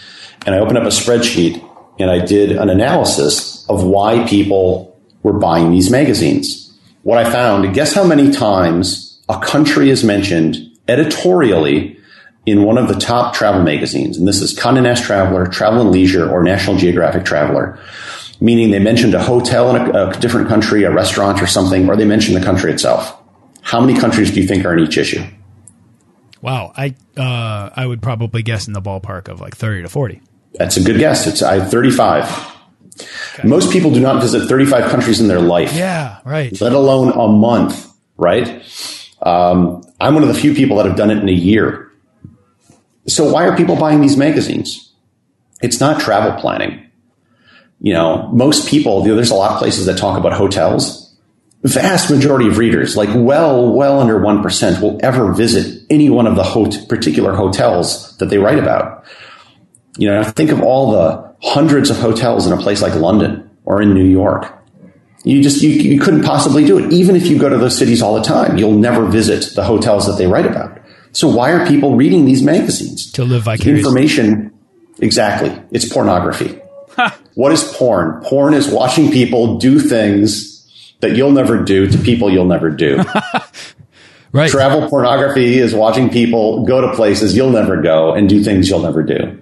and 0.45 0.55
I 0.55 0.59
opened 0.59 0.77
up 0.77 0.85
a 0.85 0.87
spreadsheet 0.87 1.67
and 1.99 2.09
I 2.09 2.23
did 2.23 2.51
an 2.51 2.69
analysis 2.69 3.65
of 3.69 3.83
why 3.83 4.27
people 4.27 4.99
were 5.23 5.33
buying 5.33 5.71
these 5.71 5.91
magazines. 5.91 6.79
What 7.03 7.17
I 7.17 7.29
found, 7.29 7.73
guess 7.73 7.93
how 7.93 8.03
many 8.03 8.31
times 8.31 9.21
a 9.29 9.39
country 9.39 9.89
is 9.89 10.03
mentioned 10.03 10.57
editorially 10.87 11.97
in 12.45 12.63
one 12.63 12.77
of 12.77 12.87
the 12.87 12.95
top 12.95 13.35
travel 13.35 13.61
magazines, 13.61 14.17
and 14.17 14.27
this 14.27 14.41
is 14.41 14.57
Condé 14.57 14.81
Nast 14.81 15.03
Traveler, 15.03 15.45
Travel 15.45 15.81
and 15.81 15.91
Leisure, 15.91 16.29
or 16.29 16.41
National 16.41 16.75
Geographic 16.75 17.23
Traveler, 17.23 17.79
meaning 18.39 18.71
they 18.71 18.79
mentioned 18.79 19.13
a 19.13 19.23
hotel 19.23 19.75
in 19.75 19.95
a, 19.95 20.09
a 20.09 20.19
different 20.19 20.47
country, 20.47 20.83
a 20.83 20.91
restaurant 20.91 21.39
or 21.41 21.45
something, 21.45 21.87
or 21.87 21.95
they 21.95 22.05
mentioned 22.05 22.35
the 22.35 22.43
country 22.43 22.71
itself. 22.71 23.20
How 23.61 23.79
many 23.79 23.97
countries 23.99 24.31
do 24.31 24.41
you 24.41 24.47
think 24.47 24.65
are 24.65 24.73
in 24.73 24.79
each 24.83 24.97
issue? 24.97 25.23
Wow, 26.41 26.73
I 26.75 26.95
uh, 27.17 27.69
I 27.75 27.85
would 27.85 28.01
probably 28.01 28.41
guess 28.41 28.67
in 28.67 28.73
the 28.73 28.81
ballpark 28.81 29.27
of 29.27 29.39
like 29.41 29.55
thirty 29.55 29.81
to 29.83 29.89
forty. 29.89 30.21
That's 30.53 30.77
a 30.77 30.83
good 30.83 30.97
guess. 30.97 31.27
It's 31.27 31.41
I 31.41 31.63
thirty 31.63 31.91
five. 31.91 32.25
Okay. 33.33 33.47
Most 33.47 33.71
people 33.71 33.91
do 33.91 33.99
not 33.99 34.21
visit 34.21 34.47
thirty 34.49 34.65
five 34.65 34.89
countries 34.89 35.21
in 35.21 35.27
their 35.27 35.39
life. 35.41 35.73
Yeah, 35.73 36.19
right. 36.25 36.59
Let 36.59 36.73
alone 36.73 37.11
a 37.13 37.27
month. 37.31 37.87
right? 38.17 38.47
Um, 39.21 39.83
I'm 39.99 40.13
one 40.15 40.23
of 40.23 40.29
the 40.29 40.35
few 40.35 40.53
people 40.55 40.77
that 40.77 40.85
have 40.87 40.95
done 40.95 41.11
it 41.11 41.17
in 41.19 41.29
a 41.29 41.33
year. 41.33 41.91
So 43.07 43.31
why 43.31 43.47
are 43.47 43.55
people 43.55 43.75
buying 43.75 44.01
these 44.01 44.17
magazines? 44.17 44.93
It's 45.61 45.79
not 45.79 46.01
travel 46.01 46.39
planning. 46.39 46.87
You 47.79 47.93
know, 47.93 48.29
most 48.31 48.67
people, 48.67 49.01
there's 49.03 49.31
a 49.31 49.35
lot 49.35 49.51
of 49.53 49.57
places 49.59 49.85
that 49.87 49.97
talk 49.97 50.17
about 50.17 50.33
hotels. 50.33 51.00
Vast 51.63 52.09
majority 52.09 52.47
of 52.47 52.57
readers, 52.57 52.97
like 52.97 53.09
well, 53.13 53.71
well 53.71 53.99
under 53.99 54.19
1% 54.19 54.81
will 54.81 54.99
ever 55.03 55.31
visit 55.31 55.83
any 55.91 56.09
one 56.09 56.25
of 56.25 56.35
the 56.35 56.43
hot- 56.43 56.87
particular 56.89 57.35
hotels 57.35 58.17
that 58.17 58.29
they 58.29 58.39
write 58.39 58.57
about. 58.57 59.05
You 59.97 60.07
know, 60.07 60.23
think 60.23 60.49
of 60.49 60.61
all 60.61 60.91
the 60.91 61.35
hundreds 61.43 61.91
of 61.91 61.97
hotels 61.97 62.47
in 62.47 62.53
a 62.53 62.57
place 62.57 62.81
like 62.81 62.95
London 62.95 63.49
or 63.63 63.79
in 63.79 63.93
New 63.93 64.05
York. 64.05 64.57
You 65.23 65.43
just, 65.43 65.61
you, 65.61 65.69
you 65.69 65.99
couldn't 65.99 66.23
possibly 66.23 66.65
do 66.65 66.79
it. 66.79 66.91
Even 66.91 67.15
if 67.15 67.27
you 67.27 67.37
go 67.37 67.47
to 67.47 67.57
those 67.59 67.77
cities 67.77 68.01
all 68.01 68.15
the 68.15 68.23
time, 68.23 68.57
you'll 68.57 68.71
never 68.71 69.05
visit 69.05 69.53
the 69.53 69.63
hotels 69.63 70.07
that 70.07 70.17
they 70.17 70.25
write 70.25 70.47
about. 70.47 70.79
So 71.11 71.27
why 71.27 71.51
are 71.51 71.67
people 71.67 71.95
reading 71.95 72.25
these 72.25 72.41
magazines? 72.41 73.11
To 73.11 73.23
live 73.23 73.43
vicariously. 73.43 73.77
Information. 73.79 74.51
Exactly. 74.99 75.55
It's 75.69 75.87
pornography. 75.87 76.59
what 77.35 77.51
is 77.51 77.63
porn? 77.75 78.23
Porn 78.23 78.55
is 78.55 78.67
watching 78.67 79.11
people 79.11 79.59
do 79.59 79.79
things 79.79 80.50
that 81.01 81.15
you'll 81.15 81.31
never 81.31 81.63
do 81.63 81.88
to 81.88 81.98
people 81.98 82.29
you'll 82.31 82.46
never 82.46 82.70
do. 82.70 83.03
right. 84.31 84.50
Travel 84.50 84.89
pornography 84.89 85.58
is 85.58 85.74
watching 85.74 86.10
people 86.10 86.65
go 86.65 86.81
to 86.81 86.93
places 86.96 87.36
you'll 87.36 87.51
never 87.51 87.81
go 87.81 88.13
and 88.13 88.29
do 88.29 88.43
things 88.43 88.70
you'll 88.70 88.81
never 88.81 89.03
do. 89.03 89.39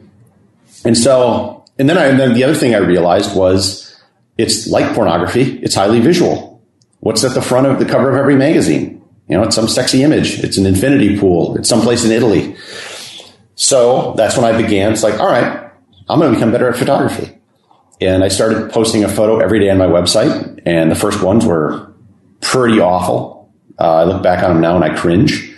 And 0.86 0.98
so, 0.98 1.66
and 1.78 1.90
then 1.90 1.98
I, 1.98 2.06
and 2.06 2.20
then 2.20 2.34
the 2.34 2.44
other 2.44 2.56
thing 2.56 2.74
I 2.74 2.80
realized 2.80 3.36
was 3.36 4.02
it's 4.38 4.68
like 4.68 4.96
pornography. 4.96 5.60
It's 5.60 5.76
highly 5.76 6.00
visual. 6.00 6.62
What's 7.02 7.24
at 7.24 7.34
the 7.34 7.42
front 7.42 7.68
of 7.68 7.80
the 7.80 7.86
cover 7.86 8.10
of 8.10 8.16
every 8.16 8.36
magazine? 8.36 9.02
You 9.28 9.38
know, 9.38 9.44
it's 9.44 9.56
some 9.56 9.68
sexy 9.68 10.04
image. 10.04 10.40
It's 10.40 10.58
an 10.58 10.66
infinity 10.66 11.20
pool. 11.20 11.56
It's 11.58 11.70
someplace 11.70 12.04
in 12.04 12.12
Italy. 12.12 12.56
So 13.56 14.14
that's 14.18 14.38
when 14.38 14.46
I 14.46 14.60
began. 14.60 14.94
It's 14.94 15.04
like, 15.04 15.20
all 15.20 15.28
right, 15.28 15.72
I'm 16.08 16.20
going 16.20 16.32
to 16.32 16.38
become 16.38 16.52
better 16.52 16.70
at 16.70 16.78
photography. 16.78 17.39
And 18.02 18.24
I 18.24 18.30
started 18.30 18.72
posting 18.72 19.04
a 19.04 19.10
photo 19.10 19.40
every 19.40 19.60
day 19.60 19.70
on 19.70 19.78
my 19.78 19.86
website. 19.86 20.62
And 20.66 20.90
the 20.90 20.96
first 20.96 21.22
ones 21.22 21.46
were 21.46 21.94
pretty 22.42 22.80
awful. 22.80 23.54
Uh, 23.80 23.96
I 23.96 24.04
look 24.04 24.24
back 24.24 24.44
on 24.44 24.52
them 24.52 24.62
now 24.62 24.76
and 24.76 24.84
I 24.84 24.96
cringe. 24.96 25.56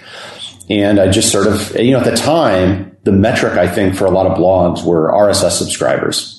And 0.70 1.00
I 1.00 1.10
just 1.10 1.32
sort 1.32 1.48
of, 1.48 1.76
you 1.76 1.92
know, 1.92 2.00
at 2.00 2.06
the 2.06 2.16
time, 2.16 2.98
the 3.04 3.12
metric 3.12 3.54
I 3.54 3.68
think 3.68 3.96
for 3.96 4.06
a 4.06 4.12
lot 4.12 4.28
of 4.28 4.38
blogs 4.38 4.86
were 4.86 5.12
RSS 5.12 5.52
subscribers. 5.52 6.38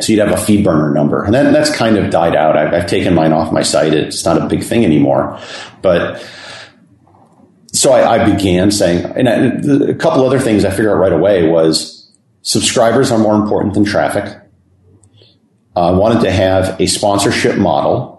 So 0.00 0.12
you'd 0.12 0.20
have 0.20 0.30
a 0.30 0.42
FeedBurner 0.42 0.92
number, 0.92 1.22
and 1.22 1.34
that, 1.34 1.52
that's 1.52 1.74
kind 1.74 1.96
of 1.96 2.10
died 2.10 2.34
out. 2.34 2.56
I've, 2.56 2.72
I've, 2.72 2.86
taken 2.88 3.14
mine 3.14 3.32
off 3.32 3.52
my 3.52 3.62
site. 3.62 3.92
It's 3.92 4.24
not 4.24 4.40
a 4.40 4.46
big 4.46 4.64
thing 4.64 4.84
anymore. 4.84 5.38
But 5.80 6.26
so 7.72 7.92
I, 7.92 8.14
I 8.14 8.34
began 8.34 8.70
saying, 8.70 9.04
and 9.16 9.28
I, 9.28 9.90
a 9.90 9.94
couple 9.94 10.24
other 10.24 10.40
things 10.40 10.64
I 10.64 10.70
figured 10.70 10.88
out 10.88 10.98
right 10.98 11.12
away 11.12 11.48
was 11.48 12.10
subscribers 12.40 13.12
are 13.12 13.18
more 13.18 13.36
important 13.36 13.74
than 13.74 13.84
traffic. 13.84 14.38
I 15.74 15.90
wanted 15.92 16.22
to 16.22 16.30
have 16.30 16.80
a 16.80 16.86
sponsorship 16.86 17.56
model 17.56 18.12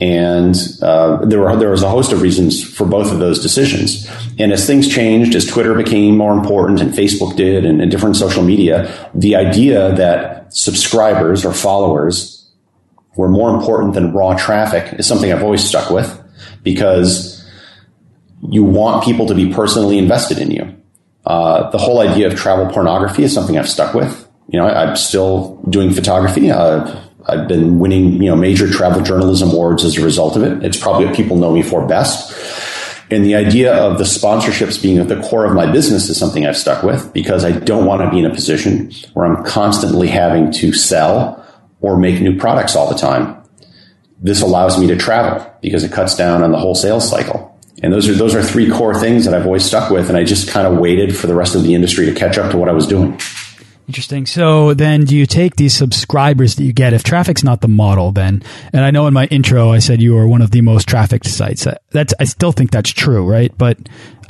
and 0.00 0.56
uh, 0.82 1.24
there 1.24 1.40
were 1.40 1.56
there 1.56 1.70
was 1.70 1.82
a 1.82 1.88
host 1.88 2.12
of 2.12 2.20
reasons 2.20 2.62
for 2.62 2.84
both 2.84 3.12
of 3.12 3.20
those 3.20 3.40
decisions. 3.40 4.10
And 4.38 4.52
as 4.52 4.66
things 4.66 4.88
changed, 4.88 5.36
as 5.36 5.46
Twitter 5.46 5.74
became 5.74 6.16
more 6.16 6.32
important 6.32 6.80
and 6.80 6.92
Facebook 6.92 7.36
did, 7.36 7.64
and, 7.64 7.80
and 7.80 7.90
different 7.90 8.16
social 8.16 8.42
media, 8.42 9.10
the 9.14 9.36
idea 9.36 9.94
that 9.94 10.52
subscribers 10.52 11.44
or 11.44 11.52
followers 11.52 12.50
were 13.16 13.28
more 13.28 13.54
important 13.54 13.94
than 13.94 14.12
raw 14.12 14.34
traffic 14.36 14.92
is 14.98 15.06
something 15.06 15.32
I've 15.32 15.44
always 15.44 15.62
stuck 15.62 15.90
with 15.90 16.20
because 16.64 17.48
you 18.50 18.64
want 18.64 19.04
people 19.04 19.26
to 19.26 19.34
be 19.34 19.52
personally 19.52 19.98
invested 19.98 20.38
in 20.38 20.50
you. 20.50 20.76
Uh, 21.24 21.70
the 21.70 21.78
whole 21.78 22.00
idea 22.00 22.26
of 22.26 22.34
travel 22.34 22.66
pornography 22.66 23.22
is 23.22 23.32
something 23.32 23.56
I've 23.56 23.70
stuck 23.70 23.94
with. 23.94 24.23
You 24.48 24.58
know, 24.58 24.66
I, 24.66 24.90
am 24.90 24.96
still 24.96 25.56
doing 25.68 25.90
photography. 25.90 26.50
Uh, 26.50 27.02
I've 27.26 27.48
been 27.48 27.78
winning, 27.78 28.22
you 28.22 28.28
know, 28.28 28.36
major 28.36 28.70
travel 28.70 29.02
journalism 29.02 29.50
awards 29.50 29.84
as 29.84 29.96
a 29.96 30.04
result 30.04 30.36
of 30.36 30.42
it. 30.42 30.62
It's 30.64 30.78
probably 30.78 31.06
what 31.06 31.16
people 31.16 31.36
know 31.36 31.52
me 31.52 31.62
for 31.62 31.86
best. 31.86 32.32
And 33.10 33.24
the 33.24 33.34
idea 33.34 33.74
of 33.74 33.98
the 33.98 34.04
sponsorships 34.04 34.80
being 34.80 34.98
at 34.98 35.08
the 35.08 35.20
core 35.22 35.44
of 35.44 35.54
my 35.54 35.70
business 35.70 36.08
is 36.08 36.18
something 36.18 36.46
I've 36.46 36.56
stuck 36.56 36.82
with 36.82 37.12
because 37.12 37.44
I 37.44 37.52
don't 37.52 37.86
want 37.86 38.02
to 38.02 38.10
be 38.10 38.18
in 38.18 38.26
a 38.26 38.34
position 38.34 38.90
where 39.12 39.26
I'm 39.26 39.44
constantly 39.44 40.08
having 40.08 40.50
to 40.52 40.72
sell 40.72 41.44
or 41.80 41.96
make 41.96 42.20
new 42.20 42.38
products 42.38 42.74
all 42.74 42.88
the 42.88 42.98
time. 42.98 43.42
This 44.20 44.40
allows 44.40 44.78
me 44.78 44.86
to 44.86 44.96
travel 44.96 45.54
because 45.60 45.84
it 45.84 45.92
cuts 45.92 46.16
down 46.16 46.42
on 46.42 46.50
the 46.50 46.58
whole 46.58 46.74
sales 46.74 47.08
cycle. 47.08 47.50
And 47.82 47.92
those 47.92 48.08
are 48.08 48.14
those 48.14 48.34
are 48.34 48.42
three 48.42 48.70
core 48.70 48.98
things 48.98 49.26
that 49.26 49.34
I've 49.34 49.44
always 49.44 49.64
stuck 49.64 49.90
with 49.90 50.08
and 50.08 50.16
I 50.16 50.24
just 50.24 50.48
kind 50.48 50.66
of 50.66 50.78
waited 50.78 51.14
for 51.14 51.26
the 51.26 51.34
rest 51.34 51.54
of 51.54 51.62
the 51.62 51.74
industry 51.74 52.06
to 52.06 52.14
catch 52.14 52.38
up 52.38 52.50
to 52.52 52.56
what 52.56 52.68
I 52.68 52.72
was 52.72 52.86
doing. 52.86 53.20
Interesting. 53.86 54.24
So 54.24 54.72
then 54.72 55.04
do 55.04 55.14
you 55.14 55.26
take 55.26 55.56
these 55.56 55.74
subscribers 55.74 56.56
that 56.56 56.64
you 56.64 56.72
get 56.72 56.94
if 56.94 57.02
traffic's 57.02 57.44
not 57.44 57.60
the 57.60 57.68
model 57.68 58.12
then? 58.12 58.42
And 58.72 58.82
I 58.82 58.90
know 58.90 59.06
in 59.06 59.14
my 59.14 59.26
intro 59.26 59.70
I 59.70 59.78
said 59.78 60.00
you 60.00 60.16
are 60.16 60.26
one 60.26 60.40
of 60.40 60.50
the 60.50 60.62
most 60.62 60.88
trafficked 60.88 61.26
sites. 61.26 61.66
That's 61.90 62.14
I 62.18 62.24
still 62.24 62.52
think 62.52 62.70
that's 62.70 62.90
true, 62.90 63.26
right? 63.30 63.52
But 63.56 63.78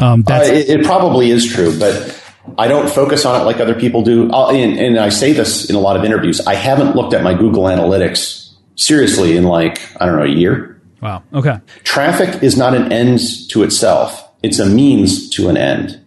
um, 0.01 0.23
that's 0.23 0.49
uh, 0.49 0.53
it, 0.53 0.81
it, 0.81 0.85
probably 0.85 1.31
is 1.31 1.47
true, 1.47 1.79
but 1.79 2.21
I 2.59 2.67
don't 2.67 2.91
focus 2.91 3.25
on 3.25 3.41
it 3.41 3.45
like 3.45 3.61
other 3.61 3.75
people 3.75 4.03
do. 4.03 4.25
And, 4.33 4.79
and 4.79 4.99
I 4.99 5.09
say 5.09 5.33
this 5.33 5.71
in 5.71 5.77
a 5.77 5.81
lot 5.81 5.97
of 5.97 6.05
interviews. 6.05 6.41
I 6.41 6.55
haven't 6.55 6.97
looked 6.97 7.15
at 7.15 7.23
my 7.23 7.35
Google 7.35 7.65
Analytics 7.65 8.53
seriously 8.75 9.37
in 9.37 9.45
like 9.45 9.81
I 10.01 10.07
don't 10.07 10.17
know 10.17 10.25
a 10.25 10.29
year. 10.29 10.83
Wow. 11.01 11.23
Okay. 11.33 11.61
Traffic 11.85 12.43
is 12.43 12.57
not 12.57 12.75
an 12.75 12.91
end 12.91 13.21
to 13.51 13.63
itself. 13.63 14.21
It's 14.43 14.59
a 14.59 14.67
means 14.67 15.31
to 15.31 15.49
an 15.49 15.57
end 15.57 16.04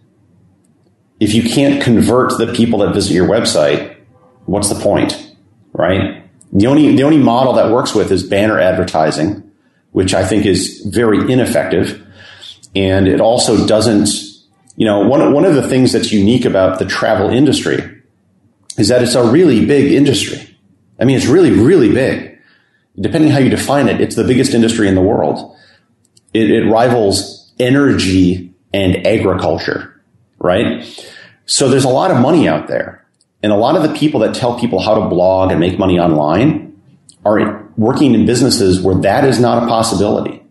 if 1.20 1.34
you 1.34 1.42
can't 1.42 1.82
convert 1.82 2.36
the 2.38 2.52
people 2.52 2.80
that 2.80 2.94
visit 2.94 3.12
your 3.12 3.28
website, 3.28 3.96
what's 4.46 4.68
the 4.68 4.80
point, 4.80 5.34
right? 5.72 6.24
The 6.52 6.66
only, 6.66 6.94
the 6.96 7.02
only 7.02 7.18
model 7.18 7.54
that 7.54 7.70
works 7.70 7.94
with 7.94 8.10
is 8.10 8.22
banner 8.22 8.58
advertising, 8.58 9.50
which 9.92 10.14
I 10.14 10.24
think 10.24 10.46
is 10.46 10.82
very 10.86 11.30
ineffective. 11.30 12.06
And 12.74 13.08
it 13.08 13.20
also 13.20 13.66
doesn't, 13.66 14.08
you 14.76 14.86
know, 14.86 15.06
one, 15.06 15.32
one 15.32 15.44
of 15.44 15.54
the 15.54 15.68
things 15.68 15.92
that's 15.92 16.12
unique 16.12 16.44
about 16.44 16.78
the 16.78 16.84
travel 16.84 17.30
industry 17.30 17.78
is 18.76 18.88
that 18.88 19.02
it's 19.02 19.16
a 19.16 19.24
really 19.24 19.66
big 19.66 19.92
industry. 19.92 20.56
I 21.00 21.04
mean, 21.04 21.16
it's 21.16 21.26
really, 21.26 21.50
really 21.50 21.92
big. 21.92 22.38
Depending 22.98 23.30
how 23.30 23.38
you 23.38 23.50
define 23.50 23.88
it, 23.88 24.00
it's 24.00 24.16
the 24.16 24.24
biggest 24.24 24.54
industry 24.54 24.88
in 24.88 24.94
the 24.94 25.00
world. 25.00 25.56
It, 26.32 26.50
it 26.50 26.68
rivals 26.68 27.52
energy 27.58 28.54
and 28.72 29.06
agriculture 29.06 29.97
right? 30.38 30.84
So 31.46 31.68
there's 31.68 31.84
a 31.84 31.88
lot 31.88 32.10
of 32.10 32.20
money 32.20 32.48
out 32.48 32.68
there. 32.68 33.04
And 33.42 33.52
a 33.52 33.56
lot 33.56 33.76
of 33.76 33.82
the 33.82 33.96
people 33.96 34.20
that 34.20 34.34
tell 34.34 34.58
people 34.58 34.80
how 34.80 34.94
to 34.94 35.08
blog 35.08 35.50
and 35.50 35.60
make 35.60 35.78
money 35.78 35.98
online 35.98 36.80
are 37.24 37.68
working 37.76 38.14
in 38.14 38.26
businesses 38.26 38.80
where 38.80 38.96
that 38.96 39.24
is 39.24 39.38
not 39.38 39.62
a 39.62 39.66
possibility. 39.66 40.42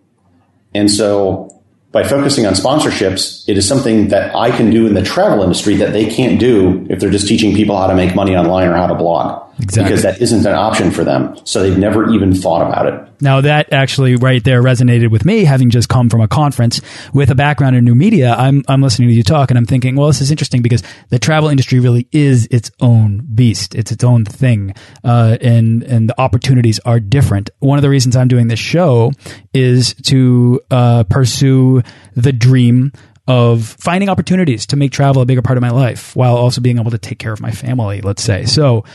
And 0.73 0.89
so 0.89 1.61
by 1.91 2.03
focusing 2.03 2.45
on 2.45 2.53
sponsorships, 2.53 3.47
it 3.47 3.57
is 3.57 3.67
something 3.67 4.09
that 4.09 4.35
I 4.35 4.55
can 4.55 4.69
do 4.69 4.87
in 4.87 4.93
the 4.93 5.03
travel 5.03 5.43
industry 5.43 5.75
that 5.77 5.93
they 5.93 6.05
can't 6.09 6.39
do 6.39 6.85
if 6.89 6.99
they're 6.99 7.11
just 7.11 7.27
teaching 7.27 7.55
people 7.55 7.77
how 7.77 7.87
to 7.87 7.95
make 7.95 8.15
money 8.15 8.35
online 8.35 8.67
or 8.67 8.75
how 8.75 8.87
to 8.87 8.95
blog. 8.95 9.46
Exactly. 9.59 9.83
Because 9.83 10.03
that 10.03 10.21
isn't 10.21 10.45
an 10.45 10.53
option 10.53 10.91
for 10.91 11.03
them. 11.03 11.35
So 11.43 11.63
they've 11.63 11.77
never 11.77 12.09
even 12.11 12.33
thought 12.33 12.65
about 12.65 12.85
it. 12.85 13.21
Now 13.21 13.41
that 13.41 13.73
actually 13.73 14.15
right 14.15 14.43
there 14.43 14.61
resonated 14.61 15.09
with 15.09 15.25
me, 15.25 15.43
having 15.43 15.69
just 15.69 15.89
come 15.89 16.09
from 16.09 16.21
a 16.21 16.27
conference 16.27 16.79
with 17.13 17.31
a 17.31 17.35
background 17.35 17.75
in 17.75 17.83
new 17.83 17.95
media. 17.95 18.35
I'm, 18.35 18.63
I'm 18.67 18.81
listening 18.81 19.09
to 19.09 19.15
you 19.15 19.23
talk 19.23 19.49
and 19.49 19.57
I'm 19.57 19.65
thinking, 19.65 19.95
well, 19.95 20.07
this 20.07 20.21
is 20.21 20.29
interesting 20.29 20.61
because 20.61 20.83
the 21.09 21.17
travel 21.17 21.49
industry 21.49 21.79
really 21.79 22.07
is 22.11 22.47
its 22.51 22.69
own 22.79 23.27
beast. 23.33 23.73
It's 23.73 23.91
its 23.91 24.03
own 24.03 24.25
thing. 24.25 24.75
Uh, 25.03 25.37
and, 25.41 25.83
and 25.83 26.07
the 26.07 26.21
opportunities 26.21 26.79
are 26.85 26.99
different. 26.99 27.49
One 27.59 27.79
of 27.79 27.81
the 27.81 27.89
reasons 27.89 28.15
I'm 28.15 28.27
doing 28.27 28.47
this 28.47 28.59
show 28.59 29.11
is 29.53 29.95
to, 30.03 30.61
uh, 30.69 31.03
pursue 31.05 31.81
the 32.15 32.31
dream 32.31 32.91
of 33.27 33.75
finding 33.79 34.07
opportunities 34.09 34.65
to 34.67 34.77
make 34.77 34.91
travel 34.91 35.21
a 35.21 35.25
bigger 35.25 35.41
part 35.41 35.57
of 35.57 35.61
my 35.61 35.69
life 35.69 36.15
while 36.15 36.37
also 36.37 36.61
being 36.61 36.79
able 36.79 36.91
to 36.91 36.97
take 36.97 37.19
care 37.19 37.33
of 37.33 37.41
my 37.41 37.51
family, 37.51 38.01
let's 38.01 38.23
say. 38.23 38.45
So 38.45 38.85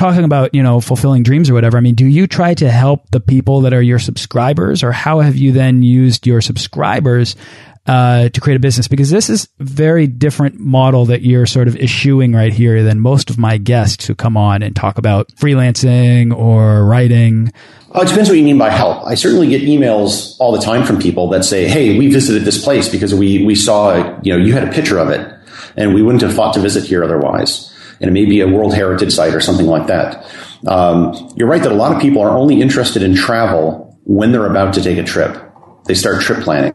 talking 0.00 0.24
about 0.24 0.54
you 0.54 0.62
know 0.62 0.80
fulfilling 0.80 1.22
dreams 1.22 1.50
or 1.50 1.54
whatever 1.54 1.76
i 1.76 1.80
mean 1.82 1.94
do 1.94 2.06
you 2.06 2.26
try 2.26 2.54
to 2.54 2.70
help 2.70 3.10
the 3.10 3.20
people 3.20 3.60
that 3.60 3.74
are 3.74 3.82
your 3.82 3.98
subscribers 3.98 4.82
or 4.82 4.92
how 4.92 5.20
have 5.20 5.36
you 5.36 5.52
then 5.52 5.82
used 5.82 6.26
your 6.26 6.40
subscribers 6.40 7.36
uh, 7.86 8.28
to 8.30 8.40
create 8.40 8.56
a 8.56 8.60
business 8.60 8.88
because 8.88 9.10
this 9.10 9.28
is 9.28 9.48
very 9.58 10.06
different 10.06 10.58
model 10.58 11.04
that 11.04 11.20
you're 11.20 11.44
sort 11.44 11.68
of 11.68 11.76
eschewing 11.76 12.32
right 12.32 12.54
here 12.54 12.82
than 12.82 12.98
most 12.98 13.28
of 13.28 13.38
my 13.38 13.58
guests 13.58 14.06
who 14.06 14.14
come 14.14 14.38
on 14.38 14.62
and 14.62 14.74
talk 14.74 14.96
about 14.96 15.28
freelancing 15.32 16.34
or 16.34 16.84
writing 16.84 17.52
Oh, 17.92 18.02
it 18.02 18.08
depends 18.08 18.28
what 18.28 18.38
you 18.38 18.44
mean 18.44 18.56
by 18.56 18.70
help. 18.70 19.04
I 19.04 19.16
certainly 19.16 19.48
get 19.48 19.62
emails 19.62 20.36
all 20.38 20.52
the 20.52 20.60
time 20.60 20.86
from 20.86 21.00
people 21.00 21.28
that 21.30 21.44
say, 21.44 21.66
"Hey, 21.66 21.98
we 21.98 22.06
visited 22.06 22.44
this 22.44 22.62
place 22.62 22.88
because 22.88 23.12
we 23.12 23.44
we 23.44 23.56
saw 23.56 24.16
you 24.22 24.32
know 24.32 24.38
you 24.38 24.52
had 24.52 24.62
a 24.62 24.70
picture 24.70 24.96
of 24.96 25.08
it, 25.08 25.28
and 25.76 25.92
we 25.92 26.00
wouldn't 26.00 26.22
have 26.22 26.32
thought 26.32 26.54
to 26.54 26.60
visit 26.60 26.84
here 26.84 27.02
otherwise." 27.02 27.69
And 28.00 28.08
it 28.08 28.12
may 28.12 28.24
be 28.24 28.40
a 28.40 28.48
World 28.48 28.74
Heritage 28.74 29.12
Site 29.12 29.34
or 29.34 29.40
something 29.40 29.66
like 29.66 29.86
that. 29.88 30.26
Um, 30.66 31.32
you're 31.36 31.48
right 31.48 31.62
that 31.62 31.72
a 31.72 31.74
lot 31.74 31.94
of 31.94 32.00
people 32.00 32.22
are 32.22 32.30
only 32.30 32.60
interested 32.60 33.02
in 33.02 33.14
travel 33.14 33.98
when 34.04 34.32
they're 34.32 34.46
about 34.46 34.74
to 34.74 34.82
take 34.82 34.98
a 34.98 35.04
trip. 35.04 35.36
they 35.86 35.94
start 35.94 36.22
trip 36.22 36.42
planning. 36.42 36.74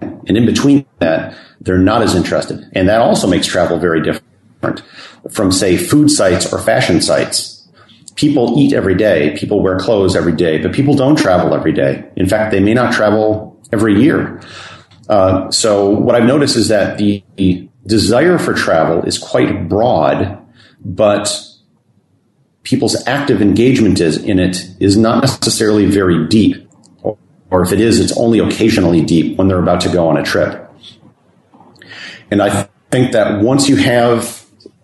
And 0.00 0.36
in 0.36 0.46
between 0.46 0.86
that, 0.98 1.36
they're 1.60 1.78
not 1.78 2.02
as 2.02 2.14
interested. 2.14 2.68
And 2.72 2.88
that 2.88 3.00
also 3.00 3.26
makes 3.26 3.46
travel 3.46 3.78
very 3.78 4.02
different 4.02 4.82
from, 5.30 5.52
say, 5.52 5.76
food 5.76 6.10
sites 6.10 6.52
or 6.52 6.58
fashion 6.58 7.00
sites. 7.00 7.68
People 8.16 8.58
eat 8.58 8.72
every 8.72 8.94
day. 8.94 9.36
People 9.36 9.60
wear 9.62 9.78
clothes 9.78 10.14
every 10.16 10.32
day, 10.32 10.58
but 10.58 10.72
people 10.72 10.94
don't 10.94 11.16
travel 11.16 11.54
every 11.54 11.72
day. 11.72 12.04
In 12.16 12.28
fact, 12.28 12.50
they 12.50 12.60
may 12.60 12.74
not 12.74 12.92
travel 12.92 13.60
every 13.72 14.00
year. 14.00 14.40
Uh, 15.08 15.50
so 15.50 15.90
what 15.90 16.14
I've 16.14 16.26
noticed 16.26 16.56
is 16.56 16.68
that 16.68 16.98
the, 16.98 17.22
the 17.36 17.68
desire 17.86 18.38
for 18.38 18.54
travel 18.54 19.02
is 19.04 19.18
quite 19.18 19.68
broad, 19.68 20.38
but 20.84 21.40
people's 22.62 23.06
active 23.06 23.42
engagement 23.42 24.00
is 24.00 24.16
in 24.16 24.38
it 24.38 24.66
is 24.80 24.96
not 24.96 25.22
necessarily 25.22 25.86
very 25.86 26.26
deep. 26.26 26.68
Or 27.50 27.62
if 27.62 27.72
it 27.72 27.80
is, 27.80 28.00
it's 28.00 28.16
only 28.18 28.40
occasionally 28.40 29.02
deep 29.02 29.38
when 29.38 29.48
they're 29.48 29.60
about 29.60 29.82
to 29.82 29.88
go 29.88 30.08
on 30.08 30.16
a 30.16 30.24
trip. 30.24 30.60
And 32.30 32.42
I 32.42 32.68
think 32.90 33.12
that 33.12 33.42
once 33.42 33.68
you 33.68 33.76
have, 33.76 34.24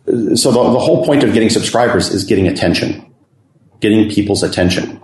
so 0.07 0.53
the, 0.53 0.63
the 0.73 0.79
whole 0.79 1.05
point 1.05 1.25
of 1.25 1.33
getting 1.33 1.51
subscribers 1.51 2.11
is 2.11 2.25
getting 2.25 2.47
attention, 2.47 3.13
getting 3.81 4.09
people's 4.11 4.43
attention. 4.43 5.01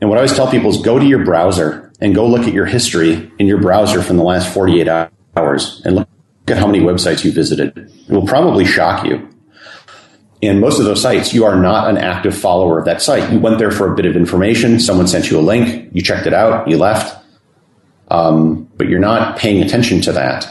And 0.00 0.10
what 0.10 0.18
I 0.18 0.22
always 0.22 0.34
tell 0.34 0.50
people 0.50 0.70
is 0.70 0.78
go 0.78 0.98
to 0.98 1.06
your 1.06 1.24
browser 1.24 1.92
and 2.00 2.14
go 2.14 2.26
look 2.26 2.42
at 2.42 2.52
your 2.52 2.66
history 2.66 3.30
in 3.38 3.46
your 3.46 3.60
browser 3.60 4.02
from 4.02 4.16
the 4.16 4.24
last 4.24 4.52
48 4.52 4.88
hours 5.36 5.80
and 5.84 5.96
look 5.96 6.08
at 6.50 6.58
how 6.58 6.66
many 6.66 6.80
websites 6.80 7.24
you 7.24 7.32
visited. 7.32 7.76
It 7.76 8.12
will 8.12 8.26
probably 8.26 8.64
shock 8.64 9.06
you. 9.06 9.28
And 10.42 10.60
most 10.60 10.78
of 10.78 10.86
those 10.86 11.02
sites, 11.02 11.34
you 11.34 11.44
are 11.44 11.56
not 11.56 11.90
an 11.90 11.98
active 11.98 12.36
follower 12.36 12.78
of 12.78 12.86
that 12.86 13.02
site. 13.02 13.30
You 13.30 13.38
went 13.38 13.58
there 13.58 13.70
for 13.70 13.92
a 13.92 13.94
bit 13.94 14.06
of 14.06 14.16
information. 14.16 14.80
Someone 14.80 15.06
sent 15.06 15.30
you 15.30 15.38
a 15.38 15.42
link. 15.42 15.90
You 15.92 16.02
checked 16.02 16.26
it 16.26 16.32
out. 16.32 16.66
You 16.68 16.78
left. 16.78 17.16
Um, 18.08 18.68
but 18.76 18.88
you're 18.88 19.00
not 19.00 19.38
paying 19.38 19.62
attention 19.62 20.00
to 20.02 20.12
that. 20.12 20.48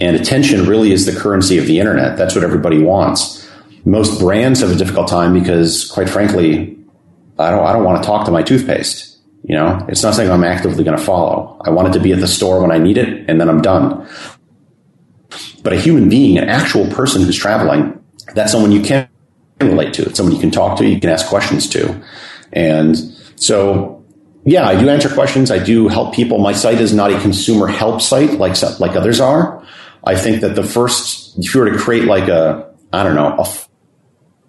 And 0.00 0.16
attention 0.16 0.66
really 0.66 0.92
is 0.92 1.06
the 1.06 1.18
currency 1.18 1.58
of 1.58 1.66
the 1.66 1.78
internet. 1.78 2.16
That's 2.16 2.34
what 2.34 2.44
everybody 2.44 2.78
wants. 2.78 3.48
Most 3.84 4.20
brands 4.20 4.60
have 4.60 4.70
a 4.70 4.74
difficult 4.74 5.08
time 5.08 5.32
because, 5.32 5.90
quite 5.90 6.08
frankly, 6.08 6.78
I 7.38 7.50
don't, 7.50 7.64
I 7.64 7.72
don't 7.72 7.84
want 7.84 8.02
to 8.02 8.06
talk 8.06 8.26
to 8.26 8.30
my 8.30 8.42
toothpaste. 8.42 9.18
You 9.44 9.56
know, 9.56 9.84
it's 9.88 10.02
not 10.02 10.14
something 10.14 10.30
I'm 10.30 10.44
actively 10.44 10.84
going 10.84 10.98
to 10.98 11.02
follow. 11.02 11.58
I 11.64 11.70
want 11.70 11.88
it 11.88 11.92
to 11.94 12.00
be 12.00 12.12
at 12.12 12.20
the 12.20 12.28
store 12.28 12.60
when 12.60 12.70
I 12.70 12.78
need 12.78 12.98
it, 12.98 13.24
and 13.28 13.40
then 13.40 13.48
I'm 13.48 13.62
done. 13.62 14.06
But 15.62 15.72
a 15.72 15.76
human 15.76 16.08
being, 16.08 16.38
an 16.38 16.48
actual 16.48 16.86
person 16.88 17.22
who's 17.22 17.36
traveling, 17.36 18.02
that's 18.34 18.52
someone 18.52 18.72
you 18.72 18.80
can 18.80 19.08
relate 19.60 19.94
to. 19.94 20.02
It's 20.02 20.16
someone 20.16 20.34
you 20.34 20.40
can 20.40 20.50
talk 20.50 20.78
to, 20.78 20.86
you 20.86 21.00
can 21.00 21.10
ask 21.10 21.26
questions 21.26 21.68
to. 21.70 22.02
And 22.52 22.96
so, 23.36 24.04
yeah, 24.44 24.66
I 24.66 24.78
do 24.80 24.88
answer 24.88 25.08
questions. 25.08 25.50
I 25.50 25.62
do 25.62 25.88
help 25.88 26.14
people. 26.14 26.38
My 26.38 26.52
site 26.52 26.80
is 26.80 26.94
not 26.94 27.12
a 27.12 27.20
consumer 27.20 27.66
help 27.66 28.00
site 28.00 28.32
like, 28.32 28.60
like 28.80 28.96
others 28.96 29.20
are. 29.20 29.66
I 30.04 30.16
think 30.16 30.40
that 30.40 30.54
the 30.54 30.62
first, 30.62 31.38
if 31.38 31.54
you 31.54 31.60
were 31.60 31.70
to 31.70 31.78
create 31.78 32.04
like 32.04 32.28
a, 32.28 32.74
I 32.92 33.02
don't 33.02 33.14
know, 33.14 33.36
a 33.38 33.44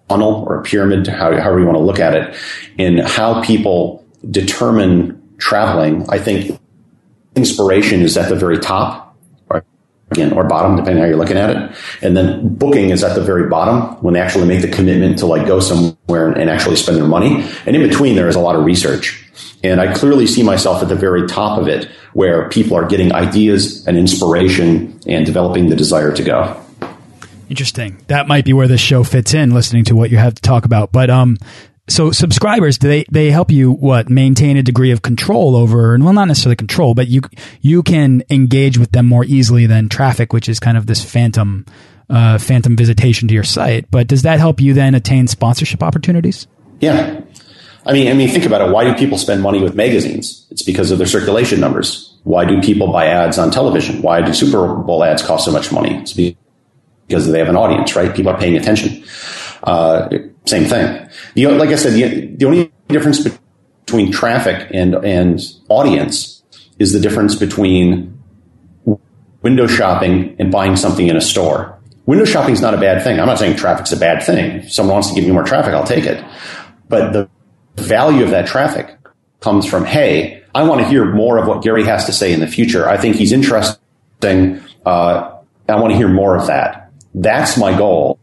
funnel 0.08 0.44
or 0.46 0.60
a 0.60 0.62
pyramid, 0.62 1.06
however 1.06 1.60
you 1.60 1.66
want 1.66 1.76
to 1.76 1.84
look 1.84 2.00
at 2.00 2.14
it, 2.14 2.36
in 2.78 2.98
how 2.98 3.42
people 3.42 4.04
determine 4.30 5.36
traveling, 5.38 6.06
I 6.08 6.18
think 6.18 6.58
inspiration 7.36 8.02
is 8.02 8.16
at 8.16 8.28
the 8.28 8.36
very 8.36 8.58
top 8.58 9.01
again, 10.12 10.32
or 10.32 10.44
bottom, 10.44 10.76
depending 10.76 10.98
on 10.98 11.02
how 11.02 11.08
you're 11.08 11.18
looking 11.18 11.36
at 11.36 11.50
it. 11.50 11.76
And 12.02 12.16
then 12.16 12.54
booking 12.54 12.90
is 12.90 13.02
at 13.02 13.14
the 13.14 13.22
very 13.22 13.48
bottom 13.48 14.00
when 14.02 14.14
they 14.14 14.20
actually 14.20 14.46
make 14.46 14.62
the 14.62 14.68
commitment 14.68 15.18
to 15.18 15.26
like 15.26 15.46
go 15.46 15.58
somewhere 15.58 16.30
and 16.30 16.48
actually 16.48 16.76
spend 16.76 16.98
their 16.98 17.08
money. 17.08 17.44
And 17.66 17.74
in 17.74 17.82
between, 17.82 18.14
there 18.14 18.28
is 18.28 18.36
a 18.36 18.40
lot 18.40 18.54
of 18.54 18.64
research. 18.64 19.18
And 19.64 19.80
I 19.80 19.92
clearly 19.92 20.26
see 20.26 20.42
myself 20.42 20.82
at 20.82 20.88
the 20.88 20.96
very 20.96 21.26
top 21.26 21.58
of 21.58 21.68
it 21.68 21.88
where 22.12 22.48
people 22.48 22.76
are 22.76 22.86
getting 22.86 23.12
ideas 23.12 23.86
and 23.86 23.96
inspiration 23.96 25.00
and 25.06 25.24
developing 25.24 25.68
the 25.68 25.76
desire 25.76 26.12
to 26.12 26.22
go. 26.22 26.62
Interesting. 27.48 28.02
That 28.06 28.28
might 28.28 28.44
be 28.44 28.52
where 28.52 28.68
this 28.68 28.80
show 28.80 29.04
fits 29.04 29.34
in, 29.34 29.52
listening 29.52 29.84
to 29.84 29.96
what 29.96 30.10
you 30.10 30.16
have 30.16 30.34
to 30.34 30.42
talk 30.42 30.64
about. 30.64 30.90
But 30.90 31.10
um, 31.10 31.36
so 31.92 32.10
subscribers 32.10 32.78
do 32.78 32.88
they 32.88 33.04
they 33.10 33.30
help 33.30 33.50
you 33.50 33.72
what 33.72 34.08
maintain 34.08 34.56
a 34.56 34.62
degree 34.62 34.90
of 34.90 35.02
control 35.02 35.54
over 35.56 35.94
and 35.94 36.04
well 36.04 36.12
not 36.12 36.26
necessarily 36.26 36.56
control 36.56 36.94
but 36.94 37.08
you 37.08 37.20
you 37.60 37.82
can 37.82 38.22
engage 38.30 38.78
with 38.78 38.92
them 38.92 39.06
more 39.06 39.24
easily 39.24 39.66
than 39.66 39.88
traffic 39.88 40.32
which 40.32 40.48
is 40.48 40.58
kind 40.58 40.76
of 40.76 40.86
this 40.86 41.04
phantom 41.04 41.64
uh, 42.12 42.38
phantom 42.38 42.76
visitation 42.76 43.26
to 43.28 43.34
your 43.34 43.42
site. 43.42 43.90
But 43.90 44.06
does 44.06 44.22
that 44.22 44.38
help 44.38 44.60
you 44.60 44.74
then 44.74 44.94
attain 44.94 45.26
sponsorship 45.26 45.82
opportunities? 45.82 46.46
Yeah. 46.80 47.20
I 47.84 47.92
mean 47.92 48.06
i 48.06 48.12
mean 48.12 48.28
think 48.28 48.44
about 48.44 48.60
it. 48.60 48.72
Why 48.72 48.84
do 48.84 48.94
people 48.94 49.18
spend 49.18 49.42
money 49.42 49.60
with 49.60 49.74
magazines? 49.74 50.46
It's 50.50 50.62
because 50.62 50.92
of 50.92 50.98
their 50.98 51.06
circulation 51.06 51.58
numbers. 51.58 52.16
Why 52.22 52.44
do 52.44 52.60
people 52.60 52.92
buy 52.92 53.06
ads 53.06 53.38
on 53.38 53.50
television? 53.50 54.02
Why 54.02 54.22
do 54.22 54.32
super 54.32 54.76
bowl 54.76 55.02
ads 55.02 55.22
cost 55.22 55.46
so 55.46 55.50
much 55.50 55.72
money? 55.72 55.96
It's 55.96 56.12
because 56.12 57.30
they 57.30 57.38
have 57.40 57.48
an 57.48 57.56
audience 57.56 57.96
right? 57.96 58.14
People 58.14 58.32
are 58.32 58.38
paying 58.38 58.56
attention. 58.56 59.04
Uh, 59.64 60.08
same 60.44 60.64
thing. 60.64 61.08
Like 61.36 61.70
I 61.70 61.76
said, 61.76 61.92
the, 61.92 62.26
the 62.36 62.44
only 62.44 62.72
difference 62.88 63.26
between 63.86 64.12
traffic 64.12 64.68
and 64.72 64.94
and 65.04 65.40
audience 65.68 66.42
is 66.78 66.92
the 66.92 67.00
difference 67.00 67.34
between 67.34 68.18
window 69.42 69.66
shopping 69.66 70.36
and 70.38 70.50
buying 70.50 70.76
something 70.76 71.08
in 71.08 71.16
a 71.16 71.20
store. 71.20 71.78
Window 72.06 72.24
shopping 72.24 72.54
is 72.54 72.60
not 72.60 72.74
a 72.74 72.78
bad 72.78 73.04
thing. 73.04 73.20
I'm 73.20 73.26
not 73.26 73.38
saying 73.38 73.56
traffic's 73.56 73.92
a 73.92 73.96
bad 73.96 74.22
thing. 74.22 74.62
If 74.62 74.72
someone 74.72 74.94
wants 74.94 75.08
to 75.08 75.14
give 75.14 75.24
me 75.24 75.30
more 75.32 75.44
traffic, 75.44 75.72
I'll 75.74 75.86
take 75.86 76.04
it. 76.04 76.24
But 76.88 77.12
the 77.12 77.28
value 77.76 78.24
of 78.24 78.30
that 78.30 78.46
traffic 78.46 78.96
comes 79.40 79.64
from, 79.66 79.84
hey, 79.84 80.42
I 80.54 80.64
want 80.64 80.80
to 80.80 80.88
hear 80.88 81.04
more 81.04 81.38
of 81.38 81.46
what 81.46 81.62
Gary 81.62 81.84
has 81.84 82.06
to 82.06 82.12
say 82.12 82.32
in 82.32 82.40
the 82.40 82.46
future. 82.46 82.88
I 82.88 82.96
think 82.96 83.16
he's 83.16 83.32
interesting. 83.32 83.78
Uh, 84.84 85.38
I 85.68 85.76
want 85.76 85.92
to 85.92 85.96
hear 85.96 86.08
more 86.08 86.36
of 86.36 86.48
that. 86.48 86.90
That's 87.14 87.56
my 87.56 87.76
goal. 87.76 88.18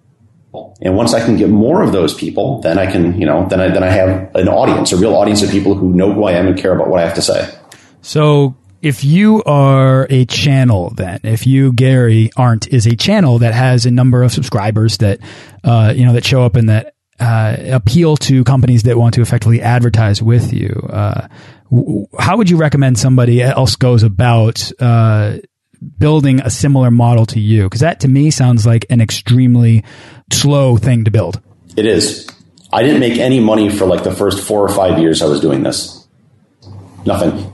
And 0.82 0.96
once 0.96 1.14
I 1.14 1.24
can 1.24 1.38
get 1.38 1.50
more 1.50 1.84
of 1.84 1.92
those 1.92 2.14
people, 2.14 2.62
then 2.62 2.80
I 2.80 2.92
can, 2.92 3.20
you 3.20 3.26
know, 3.26 3.48
then 3.48 3.62
I, 3.62 3.70
then 3.70 3.84
I 3.84 3.90
have 3.90 4.34
an 4.36 4.48
audience, 4.48 4.92
a 4.92 4.98
real 4.98 5.16
audience 5.16 5.44
of 5.44 5.52
people 5.52 5.76
who 5.76 5.94
know 5.94 6.12
who 6.12 6.24
I 6.24 6.34
am 6.34 6.48
and 6.48 6.58
care 6.58 6.74
about 6.74 6.88
what 6.88 7.00
I 7.00 7.04
have 7.04 7.16
to 7.16 7.22
say. 7.22 7.54
So 8.02 8.56
if 8.82 9.04
you 9.04 9.44
are 9.44 10.08
a 10.10 10.26
channel, 10.26 10.92
then 10.96 11.20
if 11.24 11.46
you 11.46 11.74
Gary 11.74 12.32
Arndt 12.38 12.68
is 12.68 12.88
a 12.88 12.96
channel 12.96 13.40
that 13.40 13.54
has 13.54 13.86
a 13.86 13.92
number 13.92 14.24
of 14.24 14.32
subscribers 14.32 14.98
that 14.98 15.20
uh, 15.64 15.94
you 15.96 16.06
know 16.06 16.14
that 16.14 16.26
show 16.26 16.44
up 16.44 16.56
and 16.56 16.70
that 16.70 16.96
uh, 17.20 17.58
appeal 17.72 18.16
to 18.16 18.44
companies 18.46 18.84
that 18.84 18.98
want 18.98 19.16
to 19.16 19.22
effectively 19.22 19.62
advertise 19.62 20.22
with 20.22 20.54
you, 20.54 20.70
uh, 20.90 21.28
how 22.18 22.38
would 22.38 22.50
you 22.50 22.58
recommend 22.58 22.98
somebody 22.98 23.42
else 23.42 23.76
goes 23.76 24.04
about 24.04 24.72
uh, 24.80 25.38
building 25.98 26.42
a 26.42 26.50
similar 26.50 26.92
model 26.92 27.26
to 27.28 27.40
you? 27.40 27.64
Because 27.64 27.82
that 27.82 28.02
to 28.02 28.08
me 28.08 28.32
sounds 28.32 28.66
like 28.66 28.86
an 28.90 29.02
extremely 29.02 29.84
slow 30.32 30.78
thing 30.78 31.06
to 31.06 31.12
build. 31.12 31.42
It 31.78 31.86
is. 31.86 32.28
I 32.72 32.84
didn't 32.84 33.00
make 33.00 33.18
any 33.18 33.40
money 33.40 33.70
for 33.70 33.86
like 33.86 34.04
the 34.04 34.14
first 34.14 34.46
four 34.46 34.64
or 34.64 34.70
five 34.70 35.00
years 35.00 35.22
I 35.22 35.26
was 35.26 35.42
doing 35.42 35.64
this. 35.64 36.08
Nothing. 37.06 37.52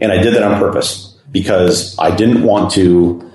And 0.00 0.12
I 0.12 0.22
did 0.22 0.34
that 0.34 0.42
on 0.42 0.58
purpose 0.58 1.16
because 1.30 1.96
I 1.98 2.14
didn't 2.14 2.42
want 2.42 2.72
to. 2.72 3.30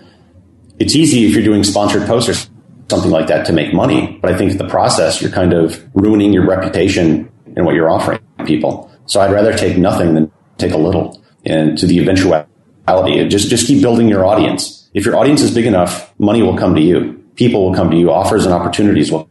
It's 0.80 0.96
easy 0.96 1.26
if 1.26 1.34
you're 1.34 1.44
doing 1.44 1.64
sponsored 1.64 2.08
posts 2.08 2.30
or 2.30 2.50
something 2.90 3.12
like 3.12 3.28
that 3.28 3.46
to 3.46 3.54
make 3.54 3.74
money. 3.74 4.20
But 4.22 4.34
I 4.34 4.38
think 4.38 4.58
the 4.58 4.68
process, 4.68 5.22
you're 5.22 5.32
kind 5.32 5.54
of 5.54 5.88
ruining 5.94 6.34
your 6.34 6.46
reputation 6.46 7.32
and 7.56 7.66
what 7.66 7.76
you're 7.76 7.90
offering 7.90 8.20
people. 8.46 8.92
So 9.06 9.22
I'd 9.22 9.32
rather 9.32 9.56
take 9.56 9.78
nothing 9.78 10.14
than 10.14 10.32
take 10.58 10.72
a 10.74 10.78
little. 10.78 11.22
And 11.46 11.78
to 11.78 11.88
the 11.88 12.00
eventuality, 12.00 12.51
just, 12.88 13.50
just 13.50 13.68
keep 13.68 13.82
building 13.82 14.08
your 14.08 14.26
audience. 14.26 14.90
If 14.94 15.06
your 15.06 15.18
audience 15.18 15.42
is 15.42 15.54
big 15.54 15.66
enough, 15.66 16.14
money 16.20 16.42
will 16.42 16.58
come 16.58 16.76
to 16.76 16.82
you 16.82 17.22
people 17.36 17.66
will 17.66 17.74
come 17.74 17.90
to 17.92 17.98
you, 17.98 18.12
offers 18.12 18.46
and 18.46 18.54
opportunities 18.54 19.12
will 19.12 19.30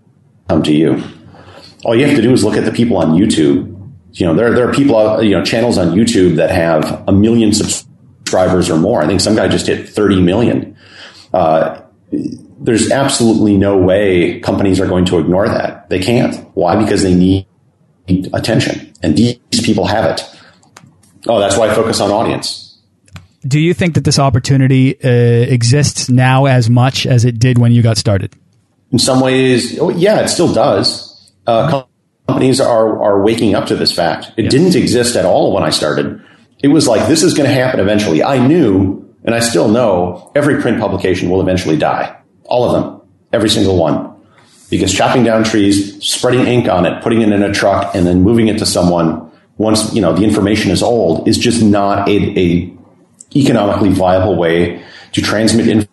come 0.48 0.62
to 0.62 0.72
you. 0.72 1.02
All 1.84 1.94
you 1.94 2.06
have 2.06 2.16
to 2.16 2.22
do 2.22 2.32
is 2.32 2.44
look 2.44 2.56
at 2.56 2.64
the 2.64 2.72
people 2.72 2.96
on 2.96 3.12
YouTube. 3.12 3.76
You 4.12 4.26
know, 4.26 4.34
there, 4.34 4.52
there 4.52 4.68
are 4.68 4.72
people, 4.72 5.22
you 5.22 5.30
know, 5.30 5.44
channels 5.44 5.78
on 5.78 5.92
YouTube 5.92 6.36
that 6.36 6.50
have 6.50 7.04
a 7.06 7.12
million 7.12 7.52
subscribers 7.52 8.68
or 8.68 8.76
more. 8.76 9.02
I 9.02 9.06
think 9.06 9.20
some 9.20 9.36
guy 9.36 9.48
just 9.48 9.66
hit 9.66 9.88
30 9.88 10.22
million. 10.22 10.76
Uh, 11.32 11.82
there's 12.10 12.90
absolutely 12.90 13.56
no 13.56 13.78
way 13.78 14.40
companies 14.40 14.80
are 14.80 14.88
going 14.88 15.04
to 15.06 15.18
ignore 15.18 15.48
that. 15.48 15.88
They 15.88 16.00
can't. 16.00 16.34
Why? 16.54 16.82
Because 16.82 17.02
they 17.02 17.14
need 17.14 17.46
attention 18.32 18.92
and 19.02 19.16
these 19.16 19.38
people 19.62 19.86
have 19.86 20.04
it. 20.04 20.22
Oh, 21.28 21.38
that's 21.38 21.56
why 21.56 21.68
I 21.70 21.74
focus 21.74 22.00
on 22.00 22.10
audience 22.10 22.69
do 23.46 23.58
you 23.58 23.72
think 23.74 23.94
that 23.94 24.04
this 24.04 24.18
opportunity 24.18 25.02
uh, 25.02 25.08
exists 25.08 26.08
now 26.08 26.46
as 26.46 26.68
much 26.68 27.06
as 27.06 27.24
it 27.24 27.38
did 27.38 27.58
when 27.58 27.72
you 27.72 27.82
got 27.82 27.96
started? 27.96 28.34
In 28.92 28.98
some 28.98 29.20
ways, 29.20 29.78
oh, 29.78 29.90
yeah, 29.90 30.20
it 30.20 30.28
still 30.28 30.52
does. 30.52 31.32
Uh, 31.46 31.84
companies 32.26 32.60
are 32.60 33.02
are 33.02 33.22
waking 33.22 33.54
up 33.54 33.66
to 33.66 33.76
this 33.76 33.92
fact. 33.92 34.32
It 34.36 34.44
yeah. 34.44 34.50
didn't 34.50 34.76
exist 34.76 35.16
at 35.16 35.24
all 35.24 35.52
when 35.52 35.62
I 35.62 35.70
started. 35.70 36.22
It 36.62 36.68
was 36.68 36.86
like 36.86 37.08
this 37.08 37.22
is 37.22 37.34
going 37.34 37.48
to 37.48 37.54
happen 37.54 37.80
eventually. 37.80 38.22
I 38.22 38.46
knew, 38.46 39.14
and 39.24 39.34
I 39.34 39.40
still 39.40 39.68
know, 39.68 40.30
every 40.34 40.60
print 40.60 40.78
publication 40.78 41.30
will 41.30 41.40
eventually 41.40 41.76
die. 41.76 42.16
All 42.44 42.64
of 42.64 42.72
them, 42.72 43.00
every 43.32 43.48
single 43.48 43.76
one, 43.76 44.14
because 44.68 44.92
chopping 44.92 45.24
down 45.24 45.44
trees, 45.44 46.04
spreading 46.06 46.46
ink 46.46 46.68
on 46.68 46.84
it, 46.84 47.02
putting 47.02 47.22
it 47.22 47.32
in 47.32 47.42
a 47.42 47.52
truck, 47.52 47.94
and 47.94 48.06
then 48.06 48.22
moving 48.22 48.48
it 48.48 48.58
to 48.58 48.66
someone 48.66 49.30
once 49.56 49.94
you 49.94 50.00
know 50.00 50.14
the 50.14 50.24
information 50.24 50.70
is 50.70 50.82
old 50.82 51.28
is 51.28 51.36
just 51.36 51.62
not 51.62 52.08
a, 52.08 52.38
a 52.38 52.79
economically 53.34 53.90
viable 53.90 54.36
way 54.36 54.82
to 55.12 55.22
transmit 55.22 55.88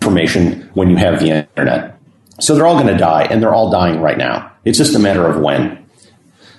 information 0.00 0.70
when 0.74 0.90
you 0.90 0.96
have 0.96 1.20
the 1.20 1.28
internet. 1.28 1.98
So 2.40 2.54
they're 2.54 2.66
all 2.66 2.74
going 2.74 2.92
to 2.92 2.98
die, 2.98 3.24
and 3.24 3.42
they're 3.42 3.54
all 3.54 3.70
dying 3.70 4.00
right 4.00 4.18
now. 4.18 4.50
It's 4.64 4.78
just 4.78 4.94
a 4.94 4.98
matter 4.98 5.26
of 5.26 5.40
when. 5.40 5.86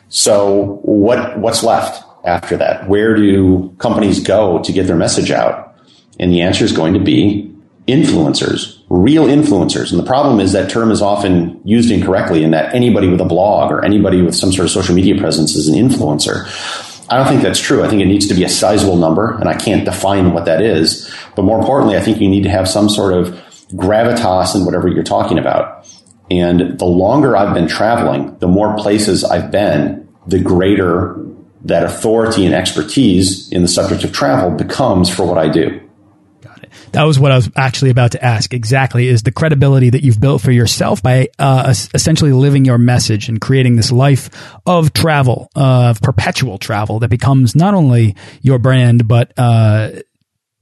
So 0.10 0.80
what 0.84 1.40
what's 1.40 1.64
left 1.64 2.04
after 2.24 2.58
that? 2.58 2.88
Where 2.88 3.16
do 3.16 3.74
companies 3.80 4.20
go 4.20 4.62
to 4.62 4.72
get 4.72 4.88
their 4.88 4.96
message 4.96 5.32
out? 5.32 5.76
And 6.20 6.32
the 6.32 6.42
answer 6.42 6.64
is 6.64 6.72
going 6.72 6.94
to 6.94 7.00
be 7.00 7.54
influencers, 7.88 8.82
real 8.90 9.26
influencers. 9.26 9.92
And 9.92 10.00
the 10.00 10.06
problem 10.06 10.40
is 10.40 10.54
that 10.54 10.70
term 10.70 10.92
is 10.92 11.02
often 11.02 11.60
used 11.66 11.92
incorrectly 11.92 12.44
in 12.44 12.52
that 12.52 12.74
anybody 12.74 13.10
with 13.10 13.20
a 13.20 13.26
blog 13.26 13.72
or 13.72 13.84
anybody 13.84 14.22
with 14.22 14.36
some 14.36 14.52
sort 14.52 14.66
of 14.66 14.72
social 14.72 14.96
media 14.96 15.18
presence 15.20 15.56
is 15.56 15.68
an 15.68 15.76
influencer. 15.76 16.46
I 17.14 17.18
don't 17.18 17.28
think 17.28 17.44
that's 17.44 17.60
true. 17.60 17.84
I 17.84 17.88
think 17.88 18.02
it 18.02 18.08
needs 18.08 18.28
to 18.30 18.34
be 18.34 18.44
a 18.44 18.50
sizable 18.50 18.98
number, 18.98 19.38
and 19.38 19.48
I 19.48 19.54
can't 19.54 19.86
define 19.86 20.34
what 20.34 20.46
that 20.46 20.64
is. 20.64 21.14
But 21.36 21.44
more 21.44 21.60
importantly, 21.60 21.96
I 21.96 22.00
think 22.00 22.20
you 22.20 22.28
need 22.28 22.42
to 22.42 22.50
have 22.50 22.68
some 22.68 22.90
sort 22.90 23.14
of 23.14 23.28
gravitas 23.74 24.56
in 24.56 24.66
whatever 24.66 24.88
you're 24.88 25.04
talking 25.04 25.38
about. 25.38 25.88
And 26.32 26.80
the 26.80 26.86
longer 26.86 27.38
I've 27.38 27.54
been 27.54 27.68
traveling, 27.68 28.36
the 28.40 28.48
more 28.48 28.76
places 28.78 29.24
I've 29.24 29.52
been, 29.52 30.10
the 30.26 30.40
greater 30.40 31.24
that 31.66 31.84
authority 31.84 32.48
and 32.48 32.56
expertise 32.56 33.48
in 33.52 33.62
the 33.62 33.68
subject 33.68 34.04
of 34.04 34.12
travel 34.12 34.50
becomes 34.50 35.08
for 35.08 35.24
what 35.24 35.38
I 35.38 35.50
do. 35.50 35.83
That 36.94 37.04
was 37.04 37.20
what 37.20 37.32
I 37.32 37.36
was 37.36 37.50
actually 37.56 37.90
about 37.90 38.12
to 38.12 38.24
ask. 38.24 38.54
Exactly, 38.54 39.08
is 39.08 39.24
the 39.24 39.32
credibility 39.32 39.90
that 39.90 40.04
you've 40.04 40.20
built 40.20 40.42
for 40.42 40.52
yourself 40.52 41.02
by 41.02 41.30
uh, 41.40 41.74
essentially 41.94 42.32
living 42.32 42.66
your 42.66 42.78
message 42.78 43.30
and 43.30 43.42
creating 43.42 43.76
this 43.76 43.92
life 43.92 44.30
of 44.68 44.94
travel, 44.94 45.50
uh, 45.56 45.90
of 45.90 46.02
perpetual 46.02 46.60
travel 46.60 47.00
that 47.00 47.10
becomes 47.10 47.56
not 47.56 47.74
only 47.74 48.16
your 48.42 48.60
brand, 48.60 49.08
but 49.08 49.34
uh, 49.38 49.90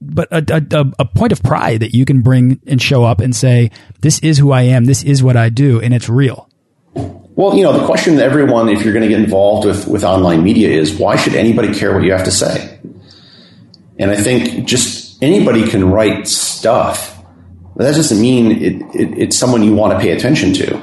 but 0.00 0.28
a, 0.32 0.66
a, 0.72 0.86
a, 1.00 1.04
point 1.04 1.32
of 1.32 1.42
pride 1.42 1.80
that 1.80 1.94
you 1.94 2.04
can 2.04 2.22
bring 2.22 2.60
and 2.66 2.80
show 2.80 3.04
up 3.04 3.20
and 3.20 3.36
say, 3.36 3.70
"This 4.00 4.18
is 4.20 4.38
who 4.38 4.52
I 4.52 4.62
am. 4.62 4.86
This 4.86 5.04
is 5.04 5.22
what 5.22 5.36
I 5.36 5.50
do, 5.50 5.80
and 5.82 5.92
it's 5.92 6.08
real." 6.08 6.48
Well, 6.94 7.54
you 7.56 7.62
know, 7.62 7.78
the 7.78 7.84
question 7.84 8.16
that 8.16 8.24
everyone, 8.24 8.70
if 8.70 8.82
you're 8.82 8.94
going 8.94 9.02
to 9.02 9.08
get 9.08 9.20
involved 9.20 9.66
with 9.66 9.86
with 9.86 10.02
online 10.02 10.42
media, 10.42 10.70
is 10.70 10.94
why 10.94 11.16
should 11.16 11.34
anybody 11.34 11.74
care 11.74 11.92
what 11.92 12.04
you 12.04 12.12
have 12.12 12.24
to 12.24 12.30
say? 12.30 12.78
And 13.98 14.10
I 14.10 14.16
think 14.16 14.66
just 14.66 15.01
anybody 15.22 15.66
can 15.66 15.90
write 15.90 16.28
stuff. 16.28 17.18
But 17.74 17.84
that 17.84 17.94
doesn't 17.94 18.20
mean 18.20 18.52
it, 18.52 18.82
it, 18.94 19.18
it's 19.18 19.36
someone 19.38 19.62
you 19.62 19.74
want 19.74 19.94
to 19.94 19.98
pay 19.98 20.10
attention 20.10 20.52
to. 20.54 20.76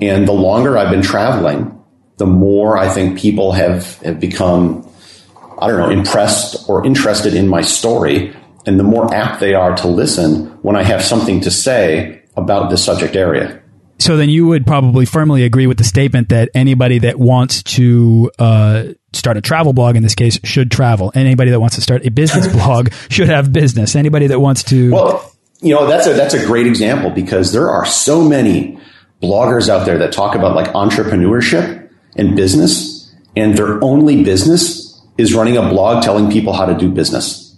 And 0.00 0.26
the 0.26 0.32
longer 0.32 0.76
I've 0.76 0.90
been 0.90 1.02
traveling, 1.02 1.72
the 2.16 2.26
more 2.26 2.76
I 2.76 2.88
think 2.88 3.18
people 3.18 3.52
have, 3.52 3.98
have 3.98 4.18
become, 4.18 4.90
I 5.60 5.68
don't 5.68 5.78
know, 5.78 5.90
impressed 5.90 6.68
or 6.68 6.84
interested 6.84 7.34
in 7.34 7.46
my 7.46 7.60
story. 7.60 8.34
And 8.64 8.80
the 8.80 8.84
more 8.84 9.14
apt 9.14 9.38
they 9.38 9.54
are 9.54 9.76
to 9.76 9.86
listen 9.86 10.46
when 10.62 10.74
I 10.74 10.82
have 10.82 11.02
something 11.02 11.42
to 11.42 11.50
say 11.52 12.22
about 12.36 12.70
the 12.70 12.76
subject 12.76 13.14
area. 13.14 13.62
So 13.98 14.16
then 14.16 14.28
you 14.28 14.46
would 14.46 14.66
probably 14.66 15.06
firmly 15.06 15.44
agree 15.44 15.66
with 15.66 15.78
the 15.78 15.84
statement 15.84 16.28
that 16.28 16.50
anybody 16.54 16.98
that 16.98 17.18
wants 17.18 17.62
to 17.62 18.30
uh, 18.38 18.84
start 19.12 19.36
a 19.36 19.40
travel 19.40 19.72
blog 19.72 19.96
in 19.96 20.02
this 20.02 20.14
case 20.14 20.38
should 20.44 20.70
travel. 20.70 21.12
Anybody 21.14 21.50
that 21.50 21.60
wants 21.60 21.76
to 21.76 21.82
start 21.82 22.04
a 22.04 22.10
business 22.10 22.46
blog 22.52 22.92
should 23.08 23.28
have 23.28 23.52
business. 23.52 23.96
Anybody 23.96 24.26
that 24.26 24.40
wants 24.40 24.62
to 24.64 24.92
Well, 24.92 25.32
you 25.60 25.74
know, 25.74 25.86
that's 25.86 26.06
a 26.06 26.12
that's 26.12 26.34
a 26.34 26.44
great 26.44 26.66
example 26.66 27.10
because 27.10 27.52
there 27.52 27.70
are 27.70 27.86
so 27.86 28.22
many 28.22 28.78
bloggers 29.22 29.68
out 29.68 29.86
there 29.86 29.98
that 29.98 30.12
talk 30.12 30.34
about 30.34 30.54
like 30.54 30.68
entrepreneurship 30.74 31.90
and 32.16 32.36
business 32.36 33.14
and 33.34 33.56
their 33.56 33.82
only 33.82 34.22
business 34.22 35.00
is 35.18 35.34
running 35.34 35.56
a 35.56 35.62
blog 35.62 36.02
telling 36.02 36.30
people 36.30 36.52
how 36.52 36.66
to 36.66 36.74
do 36.74 36.90
business. 36.90 37.56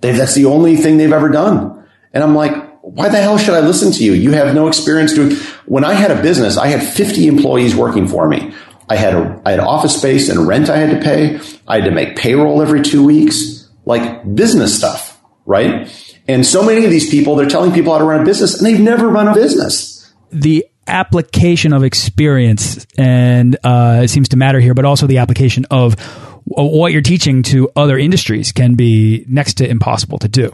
They, 0.00 0.12
that's 0.12 0.34
the 0.34 0.46
only 0.46 0.76
thing 0.76 0.96
they've 0.96 1.12
ever 1.12 1.28
done. 1.28 1.86
And 2.12 2.22
I'm 2.22 2.34
like, 2.34 2.54
why 2.94 3.08
the 3.08 3.18
hell 3.18 3.36
should 3.36 3.54
I 3.54 3.60
listen 3.60 3.92
to 3.92 4.04
you? 4.04 4.12
You 4.12 4.32
have 4.32 4.54
no 4.54 4.66
experience 4.66 5.12
doing. 5.12 5.36
When 5.66 5.84
I 5.84 5.92
had 5.92 6.10
a 6.10 6.22
business, 6.22 6.56
I 6.56 6.68
had 6.68 6.82
50 6.82 7.26
employees 7.26 7.76
working 7.76 8.08
for 8.08 8.26
me. 8.26 8.54
I 8.88 8.96
had 8.96 9.14
a, 9.14 9.42
I 9.44 9.50
had 9.50 9.60
office 9.60 9.96
space 9.96 10.30
and 10.30 10.48
rent 10.48 10.70
I 10.70 10.78
had 10.78 10.90
to 10.90 11.04
pay. 11.04 11.38
I 11.66 11.76
had 11.76 11.84
to 11.84 11.90
make 11.90 12.16
payroll 12.16 12.62
every 12.62 12.80
two 12.80 13.04
weeks, 13.04 13.68
like 13.84 14.34
business 14.34 14.76
stuff, 14.76 15.20
right? 15.44 15.92
And 16.26 16.46
so 16.46 16.62
many 16.62 16.84
of 16.86 16.90
these 16.90 17.10
people, 17.10 17.36
they're 17.36 17.48
telling 17.48 17.72
people 17.72 17.92
how 17.92 17.98
to 17.98 18.04
run 18.04 18.22
a 18.22 18.24
business 18.24 18.56
and 18.56 18.66
they've 18.66 18.80
never 18.80 19.08
run 19.08 19.28
a 19.28 19.34
business. 19.34 20.10
The 20.30 20.64
application 20.86 21.74
of 21.74 21.84
experience 21.84 22.86
and 22.96 23.56
uh, 23.62 24.00
it 24.04 24.08
seems 24.08 24.30
to 24.30 24.38
matter 24.38 24.60
here, 24.60 24.72
but 24.72 24.86
also 24.86 25.06
the 25.06 25.18
application 25.18 25.66
of 25.70 26.00
what 26.46 26.92
you're 26.92 27.02
teaching 27.02 27.42
to 27.42 27.70
other 27.76 27.98
industries 27.98 28.52
can 28.52 28.74
be 28.74 29.26
next 29.28 29.58
to 29.58 29.68
impossible 29.68 30.18
to 30.20 30.28
do 30.28 30.50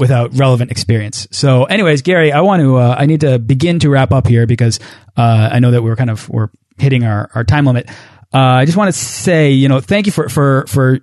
without 0.00 0.34
relevant 0.34 0.70
experience. 0.70 1.28
So, 1.30 1.64
anyways, 1.64 2.02
Gary, 2.02 2.32
I 2.32 2.40
want 2.40 2.62
to 2.62 2.76
uh, 2.76 2.96
I 2.98 3.06
need 3.06 3.20
to 3.20 3.38
begin 3.38 3.78
to 3.80 3.90
wrap 3.90 4.10
up 4.10 4.26
here 4.26 4.46
because 4.46 4.80
uh, 5.16 5.50
I 5.52 5.60
know 5.60 5.70
that 5.70 5.82
we're 5.82 5.94
kind 5.94 6.10
of 6.10 6.28
we're 6.28 6.48
hitting 6.78 7.04
our 7.04 7.30
our 7.34 7.44
time 7.44 7.66
limit. 7.66 7.88
Uh, 8.32 8.38
I 8.38 8.64
just 8.64 8.78
want 8.78 8.88
to 8.88 8.98
say, 8.98 9.52
you 9.52 9.68
know, 9.68 9.80
thank 9.80 10.06
you 10.06 10.12
for 10.12 10.28
for 10.28 10.64
for 10.66 11.00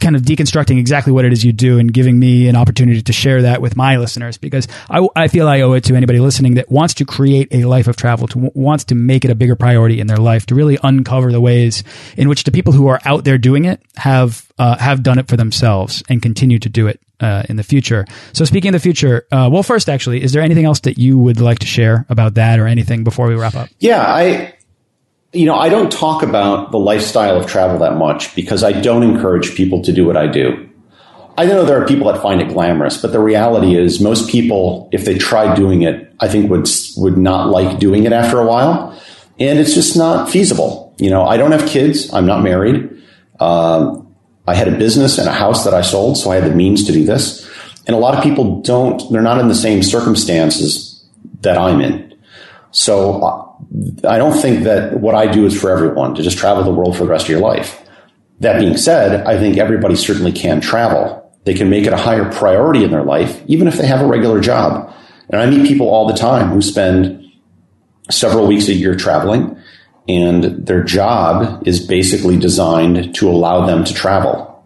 kind 0.00 0.14
of 0.14 0.22
deconstructing 0.22 0.78
exactly 0.78 1.12
what 1.12 1.24
it 1.24 1.32
is 1.32 1.44
you 1.44 1.52
do 1.52 1.80
and 1.80 1.92
giving 1.92 2.16
me 2.16 2.46
an 2.46 2.54
opportunity 2.54 3.02
to 3.02 3.12
share 3.12 3.42
that 3.42 3.60
with 3.60 3.74
my 3.74 3.96
listeners 3.96 4.38
because 4.38 4.68
I, 4.88 5.04
I 5.16 5.26
feel 5.26 5.48
I 5.48 5.62
owe 5.62 5.72
it 5.72 5.82
to 5.84 5.96
anybody 5.96 6.20
listening 6.20 6.54
that 6.54 6.70
wants 6.70 6.94
to 6.94 7.04
create 7.04 7.48
a 7.52 7.64
life 7.64 7.88
of 7.88 7.96
travel, 7.96 8.28
to 8.28 8.52
wants 8.54 8.84
to 8.84 8.94
make 8.94 9.24
it 9.24 9.32
a 9.32 9.34
bigger 9.34 9.56
priority 9.56 9.98
in 9.98 10.06
their 10.06 10.18
life, 10.18 10.46
to 10.46 10.54
really 10.54 10.78
uncover 10.84 11.32
the 11.32 11.40
ways 11.40 11.82
in 12.16 12.28
which 12.28 12.44
the 12.44 12.52
people 12.52 12.72
who 12.72 12.86
are 12.86 13.00
out 13.04 13.24
there 13.24 13.36
doing 13.36 13.64
it 13.64 13.82
have 13.96 14.46
uh, 14.60 14.78
have 14.78 15.02
done 15.02 15.18
it 15.18 15.26
for 15.26 15.36
themselves 15.36 16.04
and 16.08 16.22
continue 16.22 16.60
to 16.60 16.68
do 16.68 16.86
it 16.86 17.00
uh, 17.20 17.44
in 17.48 17.56
the 17.56 17.62
future. 17.62 18.06
So 18.32 18.44
speaking 18.44 18.68
of 18.68 18.72
the 18.74 18.80
future, 18.80 19.26
uh, 19.30 19.48
well, 19.52 19.62
first, 19.62 19.88
actually, 19.88 20.22
is 20.22 20.32
there 20.32 20.42
anything 20.42 20.64
else 20.64 20.80
that 20.80 20.98
you 20.98 21.18
would 21.18 21.40
like 21.40 21.58
to 21.60 21.66
share 21.66 22.06
about 22.08 22.34
that 22.34 22.58
or 22.58 22.66
anything 22.66 23.04
before 23.04 23.28
we 23.28 23.34
wrap 23.34 23.54
up? 23.54 23.68
Yeah, 23.78 24.02
I 24.02 24.54
you 25.32 25.46
know, 25.46 25.54
I 25.54 25.68
don't 25.68 25.92
talk 25.92 26.22
about 26.22 26.72
the 26.72 26.78
lifestyle 26.78 27.36
of 27.36 27.46
travel 27.46 27.78
that 27.78 27.96
much 27.96 28.34
because 28.34 28.64
I 28.64 28.72
don't 28.72 29.02
encourage 29.02 29.54
people 29.54 29.82
to 29.82 29.92
do 29.92 30.04
what 30.04 30.16
I 30.16 30.26
do. 30.26 30.68
I 31.38 31.46
know 31.46 31.64
there 31.64 31.80
are 31.80 31.86
people 31.86 32.12
that 32.12 32.20
find 32.20 32.40
it 32.40 32.48
glamorous, 32.48 33.00
but 33.00 33.12
the 33.12 33.20
reality 33.20 33.76
is 33.76 34.00
most 34.00 34.28
people, 34.28 34.88
if 34.92 35.04
they 35.04 35.16
tried 35.16 35.54
doing 35.54 35.82
it, 35.82 36.12
I 36.18 36.28
think 36.28 36.50
would, 36.50 36.68
would 36.96 37.16
not 37.16 37.48
like 37.48 37.78
doing 37.78 38.04
it 38.04 38.12
after 38.12 38.40
a 38.40 38.44
while. 38.44 39.00
And 39.38 39.58
it's 39.58 39.72
just 39.72 39.96
not 39.96 40.30
feasible. 40.30 40.94
You 40.98 41.10
know, 41.10 41.24
I 41.24 41.36
don't 41.36 41.52
have 41.52 41.66
kids. 41.66 42.12
I'm 42.12 42.26
not 42.26 42.42
married. 42.42 42.90
Um, 43.38 44.09
I 44.50 44.54
had 44.54 44.66
a 44.66 44.76
business 44.76 45.16
and 45.18 45.28
a 45.28 45.32
house 45.32 45.64
that 45.64 45.74
I 45.74 45.80
sold, 45.80 46.18
so 46.18 46.32
I 46.32 46.36
had 46.36 46.50
the 46.50 46.54
means 46.54 46.84
to 46.84 46.92
do 46.92 47.04
this. 47.04 47.48
And 47.86 47.94
a 47.94 47.98
lot 47.98 48.16
of 48.16 48.24
people 48.24 48.60
don't, 48.62 49.00
they're 49.12 49.22
not 49.22 49.38
in 49.38 49.46
the 49.46 49.54
same 49.54 49.82
circumstances 49.84 51.04
that 51.42 51.56
I'm 51.56 51.80
in. 51.80 52.18
So 52.72 53.56
I 54.06 54.18
don't 54.18 54.36
think 54.36 54.64
that 54.64 55.00
what 55.00 55.14
I 55.14 55.30
do 55.30 55.46
is 55.46 55.58
for 55.58 55.70
everyone 55.70 56.16
to 56.16 56.22
just 56.22 56.36
travel 56.36 56.64
the 56.64 56.72
world 56.72 56.96
for 56.96 57.04
the 57.04 57.10
rest 57.10 57.26
of 57.26 57.30
your 57.30 57.40
life. 57.40 57.80
That 58.40 58.58
being 58.58 58.76
said, 58.76 59.24
I 59.24 59.38
think 59.38 59.56
everybody 59.56 59.94
certainly 59.94 60.32
can 60.32 60.60
travel. 60.60 61.32
They 61.44 61.54
can 61.54 61.70
make 61.70 61.86
it 61.86 61.92
a 61.92 61.96
higher 61.96 62.30
priority 62.32 62.82
in 62.82 62.90
their 62.90 63.04
life, 63.04 63.40
even 63.46 63.68
if 63.68 63.76
they 63.76 63.86
have 63.86 64.00
a 64.00 64.06
regular 64.06 64.40
job. 64.40 64.92
And 65.28 65.40
I 65.40 65.48
meet 65.48 65.66
people 65.66 65.88
all 65.88 66.08
the 66.08 66.18
time 66.18 66.48
who 66.48 66.60
spend 66.60 67.24
several 68.10 68.48
weeks 68.48 68.66
a 68.66 68.74
year 68.74 68.96
traveling 68.96 69.59
and 70.08 70.66
their 70.66 70.82
job 70.82 71.66
is 71.66 71.84
basically 71.84 72.38
designed 72.38 73.14
to 73.14 73.28
allow 73.28 73.66
them 73.66 73.84
to 73.84 73.94
travel. 73.94 74.64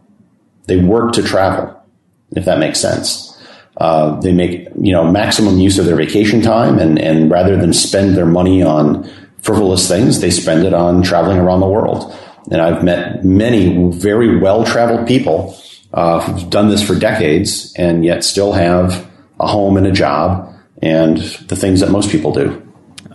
They 0.66 0.76
work 0.76 1.12
to 1.14 1.22
travel, 1.22 1.82
if 2.32 2.44
that 2.44 2.58
makes 2.58 2.80
sense. 2.80 3.30
Uh, 3.76 4.20
they 4.20 4.32
make 4.32 4.68
you 4.80 4.92
know 4.92 5.10
maximum 5.10 5.58
use 5.58 5.78
of 5.78 5.86
their 5.86 5.96
vacation 5.96 6.40
time, 6.40 6.78
and 6.78 6.98
and 6.98 7.30
rather 7.30 7.56
than 7.56 7.72
spend 7.72 8.16
their 8.16 8.26
money 8.26 8.62
on 8.62 9.10
frivolous 9.42 9.88
things, 9.88 10.20
they 10.20 10.30
spend 10.30 10.64
it 10.64 10.72
on 10.72 11.02
traveling 11.02 11.38
around 11.38 11.60
the 11.60 11.68
world. 11.68 12.16
And 12.50 12.60
I've 12.60 12.84
met 12.84 13.24
many 13.24 13.90
very 13.90 14.38
well 14.38 14.64
traveled 14.64 15.08
people 15.08 15.56
uh, 15.92 16.20
who've 16.20 16.48
done 16.50 16.68
this 16.68 16.86
for 16.86 16.94
decades, 16.94 17.74
and 17.76 18.04
yet 18.04 18.22
still 18.22 18.52
have 18.52 19.10
a 19.40 19.46
home 19.46 19.76
and 19.76 19.86
a 19.86 19.92
job 19.92 20.54
and 20.82 21.18
the 21.18 21.56
things 21.56 21.80
that 21.80 21.90
most 21.90 22.10
people 22.10 22.32
do. 22.32 22.63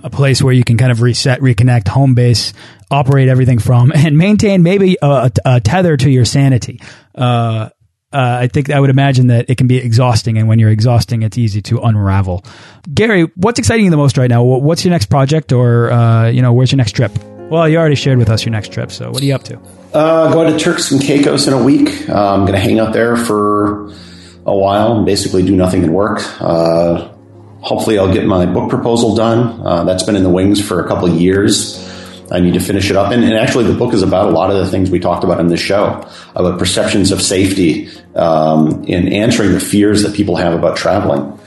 A 0.03 0.09
place 0.09 0.41
where 0.41 0.53
you 0.53 0.63
can 0.63 0.77
kind 0.77 0.91
of 0.91 1.01
reset, 1.01 1.41
reconnect, 1.41 1.87
home 1.87 2.15
base, 2.15 2.53
operate 2.89 3.27
everything 3.27 3.59
from, 3.59 3.91
and 3.95 4.17
maintain 4.17 4.63
maybe 4.63 4.97
a, 5.01 5.31
a 5.45 5.59
tether 5.61 5.97
to 5.97 6.09
your 6.09 6.25
sanity. 6.25 6.81
Uh, 7.15 7.69
uh, 8.11 8.39
I 8.41 8.47
think 8.47 8.71
I 8.71 8.79
would 8.79 8.89
imagine 8.89 9.27
that 9.27 9.49
it 9.49 9.57
can 9.57 9.67
be 9.67 9.77
exhausting, 9.77 10.39
and 10.39 10.47
when 10.47 10.57
you're 10.57 10.71
exhausting, 10.71 11.21
it's 11.21 11.37
easy 11.37 11.61
to 11.63 11.79
unravel. 11.79 12.43
Gary, 12.91 13.29
what's 13.35 13.59
exciting 13.59 13.85
you 13.85 13.91
the 13.91 13.97
most 13.97 14.17
right 14.17 14.29
now? 14.29 14.41
What's 14.43 14.83
your 14.83 14.91
next 14.91 15.07
project, 15.07 15.51
or 15.51 15.91
uh, 15.91 16.27
you 16.29 16.41
know, 16.41 16.53
where's 16.53 16.71
your 16.71 16.77
next 16.77 16.93
trip? 16.93 17.11
Well, 17.49 17.69
you 17.69 17.77
already 17.77 17.95
shared 17.95 18.17
with 18.17 18.29
us 18.29 18.45
your 18.45 18.51
next 18.51 18.71
trip, 18.71 18.91
so 18.91 19.11
what 19.11 19.21
are 19.21 19.25
you 19.25 19.35
up 19.35 19.43
to? 19.43 19.59
Uh, 19.93 20.31
going 20.31 20.51
to 20.51 20.57
Turks 20.57 20.91
and 20.91 21.01
Caicos 21.01 21.47
in 21.47 21.53
a 21.53 21.63
week. 21.63 22.09
Uh, 22.09 22.33
I'm 22.33 22.41
going 22.41 22.53
to 22.53 22.59
hang 22.59 22.79
out 22.79 22.93
there 22.93 23.15
for 23.15 23.89
a 24.45 24.55
while 24.55 24.97
and 24.97 25.05
basically 25.05 25.43
do 25.43 25.55
nothing 25.55 25.83
and 25.83 25.93
work. 25.93 26.21
Uh, 26.41 27.13
hopefully, 27.61 27.99
I'll 27.99 28.13
get 28.13 28.25
my 28.25 28.45
book 28.45 28.69
proposal 28.69 29.15
done. 29.15 29.65
Uh, 29.65 29.83
that's 29.83 30.03
been 30.03 30.15
in 30.15 30.23
the 30.23 30.29
wings 30.29 30.65
for 30.65 30.83
a 30.83 30.87
couple 30.87 31.09
of 31.09 31.19
years. 31.19 31.85
I 32.31 32.39
need 32.39 32.53
to 32.53 32.59
finish 32.59 32.89
it 32.89 32.95
up. 32.95 33.11
And, 33.11 33.23
and, 33.23 33.33
actually, 33.33 33.65
the 33.65 33.73
book 33.73 33.93
is 33.93 34.03
about 34.03 34.29
a 34.29 34.31
lot 34.31 34.51
of 34.51 34.57
the 34.57 34.69
things 34.69 34.91
we 34.91 34.99
talked 34.99 35.23
about 35.23 35.39
in 35.39 35.47
this 35.47 35.59
show 35.59 36.07
about 36.35 36.59
perceptions 36.59 37.11
of 37.11 37.21
safety 37.21 37.89
um, 38.15 38.83
in 38.83 39.11
answering 39.11 39.53
the 39.53 39.59
fears 39.59 40.03
that 40.03 40.13
people 40.13 40.35
have 40.35 40.53
about 40.53 40.77
traveling. 40.77 41.39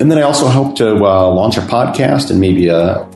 And 0.00 0.10
then 0.10 0.18
I 0.18 0.22
also 0.22 0.48
hope 0.48 0.76
to 0.76 0.96
uh, 0.96 1.28
launch 1.28 1.56
a 1.56 1.60
podcast 1.60 2.30
and 2.30 2.40
maybe 2.40 2.68
a, 2.68 3.08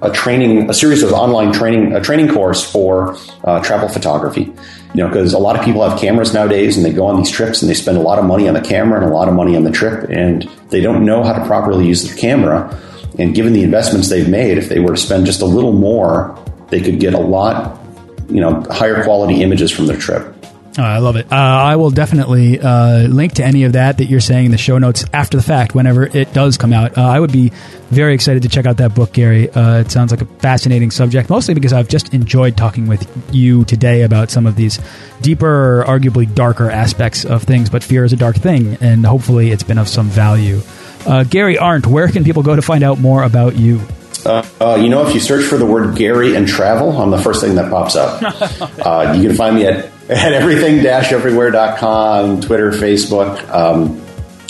a 0.00 0.10
training, 0.12 0.70
a 0.70 0.74
series 0.74 1.02
of 1.02 1.12
online 1.12 1.52
training, 1.52 1.92
a 1.92 2.00
training 2.00 2.28
course 2.28 2.68
for 2.70 3.16
uh, 3.42 3.60
travel 3.60 3.88
photography. 3.88 4.52
You 4.94 5.02
know, 5.02 5.08
because 5.08 5.32
a 5.32 5.38
lot 5.38 5.58
of 5.58 5.64
people 5.64 5.86
have 5.88 5.98
cameras 5.98 6.32
nowadays 6.32 6.76
and 6.76 6.86
they 6.86 6.92
go 6.92 7.06
on 7.06 7.16
these 7.16 7.30
trips 7.30 7.62
and 7.62 7.68
they 7.68 7.74
spend 7.74 7.98
a 7.98 8.00
lot 8.00 8.20
of 8.20 8.24
money 8.24 8.46
on 8.46 8.54
the 8.54 8.60
camera 8.60 9.00
and 9.02 9.10
a 9.10 9.12
lot 9.12 9.28
of 9.28 9.34
money 9.34 9.56
on 9.56 9.64
the 9.64 9.72
trip 9.72 10.08
and 10.08 10.48
they 10.70 10.80
don't 10.80 11.04
know 11.04 11.24
how 11.24 11.32
to 11.32 11.44
properly 11.46 11.86
use 11.86 12.04
their 12.04 12.16
camera. 12.16 12.80
And 13.18 13.34
given 13.34 13.52
the 13.52 13.64
investments 13.64 14.08
they've 14.08 14.28
made, 14.28 14.56
if 14.56 14.68
they 14.68 14.78
were 14.78 14.94
to 14.94 14.96
spend 14.96 15.26
just 15.26 15.42
a 15.42 15.46
little 15.46 15.72
more, 15.72 16.38
they 16.68 16.80
could 16.80 17.00
get 17.00 17.12
a 17.14 17.18
lot, 17.18 17.80
you 18.28 18.40
know, 18.40 18.62
higher 18.70 19.02
quality 19.02 19.42
images 19.42 19.72
from 19.72 19.86
their 19.86 19.98
trip. 19.98 20.34
Oh, 20.76 20.82
I 20.82 20.98
love 20.98 21.14
it. 21.14 21.30
Uh, 21.30 21.36
I 21.36 21.76
will 21.76 21.90
definitely 21.90 22.58
uh, 22.58 23.06
link 23.06 23.34
to 23.34 23.44
any 23.44 23.62
of 23.62 23.74
that 23.74 23.98
that 23.98 24.06
you're 24.06 24.20
saying 24.20 24.46
in 24.46 24.50
the 24.50 24.58
show 24.58 24.76
notes 24.78 25.04
after 25.12 25.36
the 25.36 25.42
fact, 25.42 25.72
whenever 25.72 26.04
it 26.04 26.32
does 26.32 26.58
come 26.58 26.72
out. 26.72 26.98
Uh, 26.98 27.02
I 27.02 27.20
would 27.20 27.30
be 27.30 27.50
very 27.90 28.12
excited 28.12 28.42
to 28.42 28.48
check 28.48 28.66
out 28.66 28.78
that 28.78 28.92
book, 28.92 29.12
Gary. 29.12 29.48
Uh, 29.50 29.80
it 29.80 29.92
sounds 29.92 30.10
like 30.10 30.20
a 30.20 30.24
fascinating 30.24 30.90
subject, 30.90 31.30
mostly 31.30 31.54
because 31.54 31.72
I've 31.72 31.88
just 31.88 32.12
enjoyed 32.12 32.56
talking 32.56 32.88
with 32.88 33.08
you 33.32 33.64
today 33.64 34.02
about 34.02 34.30
some 34.30 34.46
of 34.46 34.56
these 34.56 34.80
deeper, 35.20 35.84
arguably 35.86 36.32
darker 36.34 36.70
aspects 36.70 37.24
of 37.24 37.44
things. 37.44 37.70
But 37.70 37.84
fear 37.84 38.04
is 38.04 38.12
a 38.12 38.16
dark 38.16 38.34
thing, 38.34 38.76
and 38.80 39.06
hopefully 39.06 39.52
it's 39.52 39.62
been 39.62 39.78
of 39.78 39.88
some 39.88 40.08
value. 40.08 40.60
Uh, 41.06 41.22
Gary 41.22 41.56
Arndt, 41.56 41.86
where 41.86 42.08
can 42.08 42.24
people 42.24 42.42
go 42.42 42.56
to 42.56 42.62
find 42.62 42.82
out 42.82 42.98
more 42.98 43.22
about 43.22 43.54
you? 43.54 43.80
Uh, 44.26 44.44
uh, 44.60 44.78
you 44.80 44.88
know, 44.88 45.06
if 45.06 45.14
you 45.14 45.20
search 45.20 45.44
for 45.44 45.58
the 45.58 45.66
word 45.66 45.96
Gary 45.96 46.34
and 46.34 46.48
travel, 46.48 46.90
I'm 47.00 47.10
the 47.10 47.18
first 47.18 47.42
thing 47.42 47.56
that 47.56 47.70
pops 47.70 47.94
up. 47.94 48.22
uh, 48.84 49.12
you 49.16 49.28
can 49.28 49.36
find 49.36 49.54
me 49.54 49.66
at, 49.66 49.90
at 50.10 50.32
everything-everywhere.com, 50.32 52.40
Twitter, 52.42 52.70
Facebook. 52.72 53.48
Um, 53.50 54.04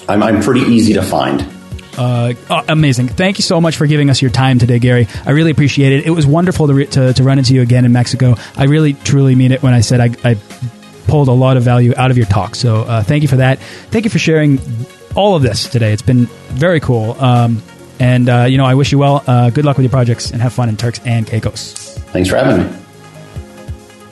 I'm, 0.08 0.22
I'm 0.22 0.42
pretty 0.42 0.62
easy 0.62 0.94
to 0.94 1.02
find. 1.02 1.54
Uh, 1.96 2.34
amazing. 2.68 3.08
Thank 3.08 3.38
you 3.38 3.42
so 3.42 3.60
much 3.60 3.76
for 3.76 3.86
giving 3.86 4.10
us 4.10 4.20
your 4.20 4.30
time 4.30 4.58
today, 4.58 4.78
Gary. 4.78 5.06
I 5.24 5.30
really 5.30 5.50
appreciate 5.50 5.92
it. 5.92 6.06
It 6.06 6.10
was 6.10 6.26
wonderful 6.26 6.66
to, 6.66 6.86
to, 6.86 7.12
to, 7.14 7.22
run 7.22 7.38
into 7.38 7.54
you 7.54 7.62
again 7.62 7.84
in 7.84 7.92
Mexico. 7.92 8.34
I 8.56 8.64
really, 8.64 8.94
truly 8.94 9.34
mean 9.34 9.52
it 9.52 9.62
when 9.62 9.74
I 9.74 9.80
said 9.80 10.00
I, 10.00 10.10
I 10.28 10.34
pulled 11.06 11.28
a 11.28 11.32
lot 11.32 11.56
of 11.56 11.62
value 11.62 11.94
out 11.96 12.10
of 12.10 12.16
your 12.16 12.26
talk. 12.26 12.56
So 12.56 12.82
uh, 12.82 13.02
thank 13.02 13.22
you 13.22 13.28
for 13.28 13.36
that. 13.36 13.60
Thank 13.60 14.04
you 14.04 14.10
for 14.10 14.18
sharing 14.18 14.58
all 15.14 15.36
of 15.36 15.42
this 15.42 15.68
today. 15.68 15.92
It's 15.92 16.02
been 16.02 16.26
very 16.48 16.80
cool. 16.80 17.12
Um, 17.12 17.62
and, 18.00 18.28
uh, 18.28 18.44
you 18.44 18.58
know, 18.58 18.64
I 18.64 18.74
wish 18.74 18.90
you 18.90 18.98
well. 18.98 19.22
Uh, 19.26 19.50
good 19.50 19.64
luck 19.64 19.76
with 19.76 19.84
your 19.84 19.90
projects 19.90 20.32
and 20.32 20.42
have 20.42 20.52
fun 20.52 20.68
in 20.68 20.76
Turks 20.76 21.00
and 21.04 21.26
Caicos. 21.26 21.96
Thanks 22.12 22.28
for 22.28 22.36
having 22.36 22.66
me. 22.66 22.83